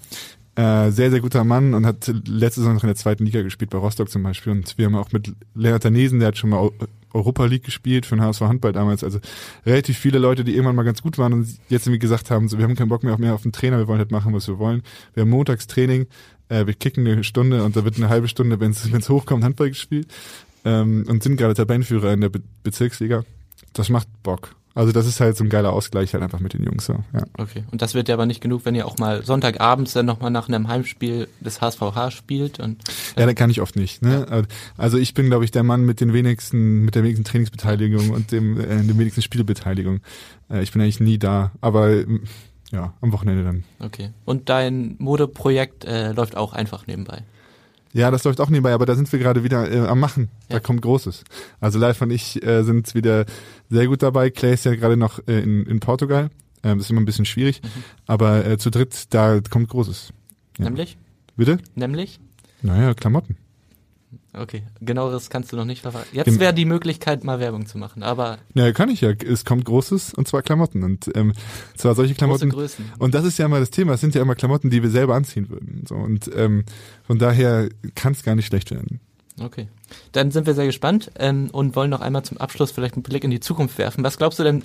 [0.57, 3.71] Äh, sehr, sehr guter Mann und hat letzte Saison noch in der zweiten Liga gespielt,
[3.71, 4.53] bei Rostock zum Beispiel.
[4.53, 6.71] Und wir haben auch mit Lennart Danesen, der hat schon mal
[7.13, 9.05] Europa League gespielt für den HSV Handball damals.
[9.05, 9.21] Also
[9.67, 12.57] relativ viele Leute, die irgendwann mal ganz gut waren und jetzt irgendwie gesagt haben, so,
[12.57, 14.49] wir haben keinen Bock mehr auf mehr auf den Trainer, wir wollen halt machen, was
[14.49, 14.83] wir wollen.
[15.13, 16.07] Wir haben Montagstraining,
[16.49, 19.69] äh, wir kicken eine Stunde und da wird eine halbe Stunde, wenn es hochkommt, Handball
[19.69, 20.09] gespielt.
[20.65, 23.25] Ähm, und sind gerade Tabellenführer in der Be Bezirksliga.
[23.75, 24.57] Das macht Bock.
[24.77, 26.85] Also das ist halt so ein geiler Ausgleich halt einfach mit den Jungs.
[26.85, 27.03] So.
[27.15, 27.25] Ja.
[27.39, 27.65] Okay.
[27.71, 30.49] Und das wird ja aber nicht genug, wenn ihr auch mal Sonntagabends dann nochmal nach
[30.49, 32.61] einem Heimspiel des HSVH spielt.
[32.61, 34.03] Und, ja, ja da kann ich oft nicht.
[34.03, 34.27] Ne?
[34.31, 34.43] Ja.
[34.77, 38.33] Also ich bin, glaube ich, der Mann mit den wenigsten, mit der wenigsten Trainingsbeteiligung und
[38.33, 40.01] dem, äh, der wenigsten Spielbeteiligung.
[40.51, 41.53] Äh, ich bin eigentlich nie da.
[41.63, 42.05] Aber
[42.71, 43.65] ja, am Wochenende dann.
[43.79, 44.11] Okay.
[44.27, 47.23] Und dein Modeprojekt äh, läuft auch einfach nebenbei.
[47.97, 50.29] Ja, das läuft auch nebenbei, aber da sind wir gerade wieder äh, am Machen.
[50.51, 51.25] Da kommt Großes.
[51.61, 53.25] Also Live und ich äh, sind wieder
[53.71, 54.29] sehr gut dabei.
[54.29, 56.29] Clay ist ja gerade noch äh, in, in Portugal
[56.63, 57.63] Ähm, das ist immer ein bisschen schwierig.
[58.07, 60.13] Aber äh, zu dritt, da kommt Großes.
[60.59, 60.67] Ja.
[60.67, 60.99] Nämlich?
[61.37, 61.57] Bitte?
[61.75, 62.21] Nämlich?
[62.61, 63.39] Naja, Klamotten.
[64.33, 66.09] Okay, genaueres kannst du noch nicht verraten.
[66.13, 69.11] Jetzt wäre die Möglichkeit, mal Werbung zu machen, aber Ja, kann ich ja.
[69.11, 70.83] Es kommt Großes und zwar Klamotten.
[70.85, 71.33] Und ähm,
[71.77, 72.51] zwar solche große Klamotten.
[72.51, 72.93] Größen.
[72.99, 73.95] Und das ist ja immer das Thema.
[73.95, 75.85] Es sind ja immer Klamotten, die wir selber anziehen würden.
[75.89, 76.65] So, und ähm,
[77.07, 79.01] von daher kann es gar nicht schlecht werden.
[79.41, 79.69] Okay.
[80.13, 83.25] Dann sind wir sehr gespannt ähm, und wollen noch einmal zum Abschluss vielleicht einen Blick
[83.25, 84.05] in die Zukunft werfen.
[84.05, 84.65] Was glaubst du denn,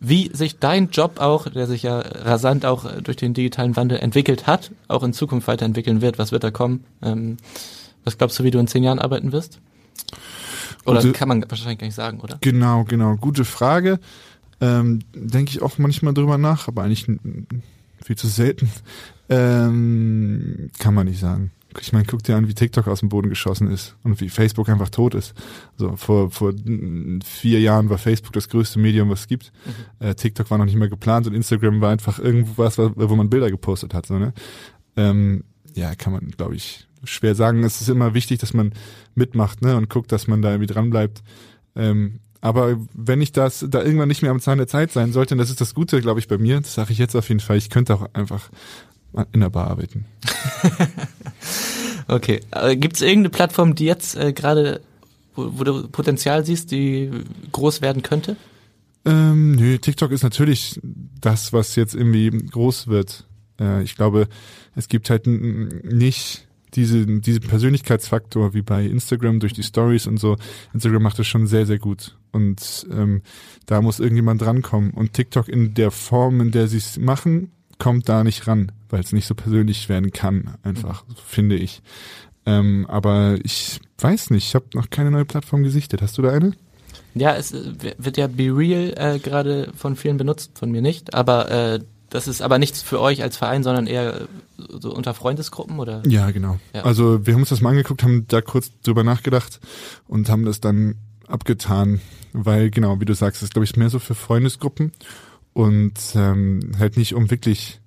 [0.00, 4.46] wie sich dein Job auch, der sich ja rasant auch durch den digitalen Wandel entwickelt
[4.46, 6.18] hat, auch in Zukunft weiterentwickeln wird?
[6.18, 6.84] Was wird da kommen?
[7.02, 7.36] Ähm,
[8.04, 9.60] was glaubst du, wie du in zehn Jahren arbeiten wirst?
[10.84, 12.38] Oder Gute- kann man wahrscheinlich gar nicht sagen, oder?
[12.40, 13.16] Genau, genau.
[13.16, 14.00] Gute Frage.
[14.60, 17.06] Ähm, Denke ich auch manchmal drüber nach, aber eigentlich
[18.04, 18.70] viel zu selten.
[19.28, 21.50] Ähm, kann man nicht sagen.
[21.80, 24.68] Ich meine, guck dir an, wie TikTok aus dem Boden geschossen ist und wie Facebook
[24.68, 25.32] einfach tot ist.
[25.78, 26.52] So vor vor
[27.24, 29.52] vier Jahren war Facebook das größte Medium, was es gibt.
[29.98, 33.50] Äh, TikTok war noch nicht mehr geplant und Instagram war einfach irgendwas, wo man Bilder
[33.50, 34.04] gepostet hat.
[34.04, 34.34] So, ne?
[34.96, 35.44] ähm,
[35.74, 37.64] ja, kann man, glaube ich, schwer sagen.
[37.64, 38.72] Es ist immer wichtig, dass man
[39.14, 39.76] mitmacht ne?
[39.76, 41.22] und guckt, dass man da irgendwie dran bleibt.
[41.76, 45.34] Ähm, aber wenn ich das da irgendwann nicht mehr am Zahn der Zeit sein sollte,
[45.34, 47.40] und das ist das Gute, glaube ich, bei mir, das sage ich jetzt auf jeden
[47.40, 48.50] Fall, ich könnte auch einfach
[49.32, 50.06] in der Bar arbeiten.
[52.08, 52.40] Okay.
[52.50, 54.80] Äh, Gibt es irgendeine Plattform, die jetzt äh, gerade,
[55.34, 57.10] wo, wo du Potenzial siehst, die
[57.52, 58.36] groß werden könnte?
[59.04, 60.80] Ähm, nö, TikTok ist natürlich
[61.20, 63.26] das, was jetzt irgendwie groß wird.
[63.58, 64.28] Äh, ich glaube,
[64.76, 70.36] es gibt halt nicht diese, diesen Persönlichkeitsfaktor wie bei Instagram durch die Stories und so.
[70.72, 72.16] Instagram macht das schon sehr, sehr gut.
[72.32, 73.22] Und ähm,
[73.66, 74.92] da muss irgendjemand drankommen.
[74.92, 79.00] Und TikTok in der Form, in der sie es machen, kommt da nicht ran, weil
[79.00, 81.82] es nicht so persönlich werden kann, einfach, finde ich.
[82.46, 86.02] Ähm, aber ich weiß nicht, ich habe noch keine neue Plattform gesichtet.
[86.02, 86.52] Hast du da eine?
[87.14, 91.14] Ja, es äh, wird ja Be Real äh, gerade von vielen benutzt, von mir nicht,
[91.14, 91.80] aber äh,
[92.12, 94.26] das ist aber nichts für euch als Verein, sondern eher äh,
[94.58, 96.02] so unter Freundesgruppen oder?
[96.06, 96.58] Ja, genau.
[96.74, 96.82] Ja.
[96.82, 99.60] Also wir haben uns das mal angeguckt, haben da kurz drüber nachgedacht
[100.08, 100.96] und haben das dann
[101.26, 102.00] abgetan,
[102.34, 104.92] weil genau, wie du sagst, ist glaube ich mehr so für Freundesgruppen
[105.54, 107.80] und ähm, halt nicht um wirklich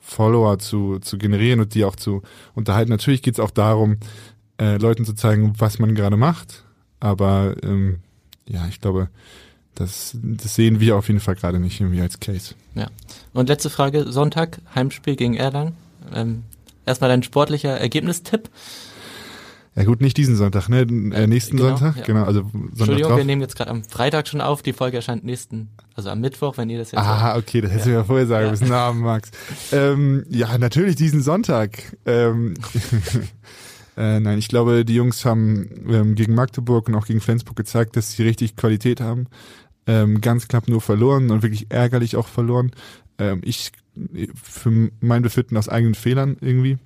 [0.00, 2.22] Follower zu, zu generieren und die auch zu
[2.54, 2.90] unterhalten.
[2.90, 3.98] Natürlich geht's auch darum,
[4.58, 6.64] äh, Leuten zu zeigen, was man gerade macht,
[7.00, 7.98] aber ähm,
[8.48, 9.08] ja, ich glaube,
[9.74, 12.54] das, das sehen wir auf jeden Fall gerade nicht irgendwie als Case.
[12.74, 12.88] Ja.
[13.32, 15.74] Und letzte Frage, Sonntag, Heimspiel gegen Erlangen.
[16.14, 16.42] Ähm,
[16.86, 18.50] erstmal dein sportlicher Ergebnistipp.
[19.74, 20.80] Ja gut, nicht diesen Sonntag, ne?
[20.80, 22.02] Äh, nächsten Genau, Sonntag, ja.
[22.04, 23.16] genau, also Sonntag Entschuldigung, drauf.
[23.18, 26.58] wir nehmen jetzt gerade am Freitag schon auf, die Folge erscheint nächsten, also am Mittwoch,
[26.58, 28.50] wenn ihr das jetzt Aha, okay, das hättest du ja vorher sagen Ja.
[28.50, 28.68] müssen.
[28.68, 29.30] Na, Max.
[29.72, 31.96] Ähm, ja, natürlich diesen Sonntag.
[32.04, 32.52] Ähm,
[33.96, 37.96] äh, nein, ich glaube, die Jungs haben ähm, gegen Magdeburg und auch gegen Flensburg gezeigt,
[37.96, 39.26] dass sie richtig Qualität haben.
[39.86, 42.70] Ähm, ganz knapp nur verloren und wirklich ärgerlich auch verloren.
[43.18, 43.72] Ähm, ich
[44.42, 46.78] für mein Befinden aus eigenen Fehlern irgendwie.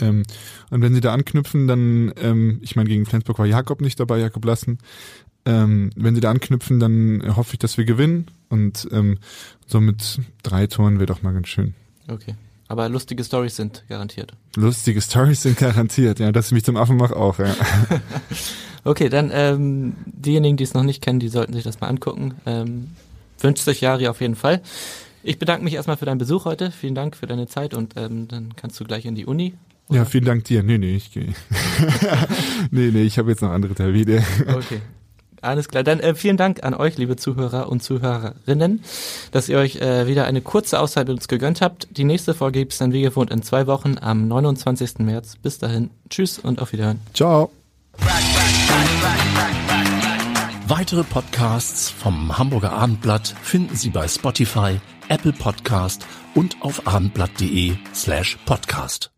[0.00, 0.24] Ähm,
[0.70, 4.18] und wenn sie da anknüpfen, dann, ähm, ich meine, gegen Flensburg war Jakob nicht dabei,
[4.18, 4.78] Jakob Lassen.
[5.44, 8.26] Ähm, wenn sie da anknüpfen, dann hoffe ich, dass wir gewinnen.
[8.48, 9.18] Und ähm,
[9.66, 11.74] so mit drei Toren wäre doch mal ganz schön.
[12.08, 12.34] Okay.
[12.68, 14.32] Aber lustige Stories sind garantiert.
[14.56, 17.54] Lustige Stories sind garantiert, ja, dass ich mich zum Affen mache auch, ja.
[18.84, 22.34] Okay, dann ähm, diejenigen, die es noch nicht kennen, die sollten sich das mal angucken.
[22.46, 22.90] Ähm,
[23.40, 24.62] wünscht sich Jari auf jeden Fall.
[25.22, 26.70] Ich bedanke mich erstmal für deinen Besuch heute.
[26.70, 29.54] Vielen Dank für deine Zeit und ähm, dann kannst du gleich in die Uni.
[29.90, 30.62] Ja, vielen Dank dir.
[30.62, 31.26] Nee, nee, ich gehe.
[32.70, 34.24] nee, nee, ich habe jetzt noch andere Termine.
[34.46, 34.80] Okay.
[35.40, 35.84] Alles klar.
[35.84, 38.82] Dann äh, vielen Dank an euch, liebe Zuhörer und Zuhörerinnen,
[39.30, 41.88] dass ihr euch äh, wieder eine kurze Auszeit mit uns gegönnt habt.
[41.90, 44.98] Die nächste Folge gibt's dann wie gewohnt in zwei Wochen am 29.
[44.98, 45.36] März.
[45.36, 45.90] Bis dahin.
[46.10, 47.00] Tschüss und auf Wiederhören.
[47.14, 47.50] Ciao.
[50.66, 58.38] Weitere Podcasts vom Hamburger Abendblatt finden Sie bei Spotify, Apple Podcast und auf abendblatt.de slash
[58.44, 59.17] podcast.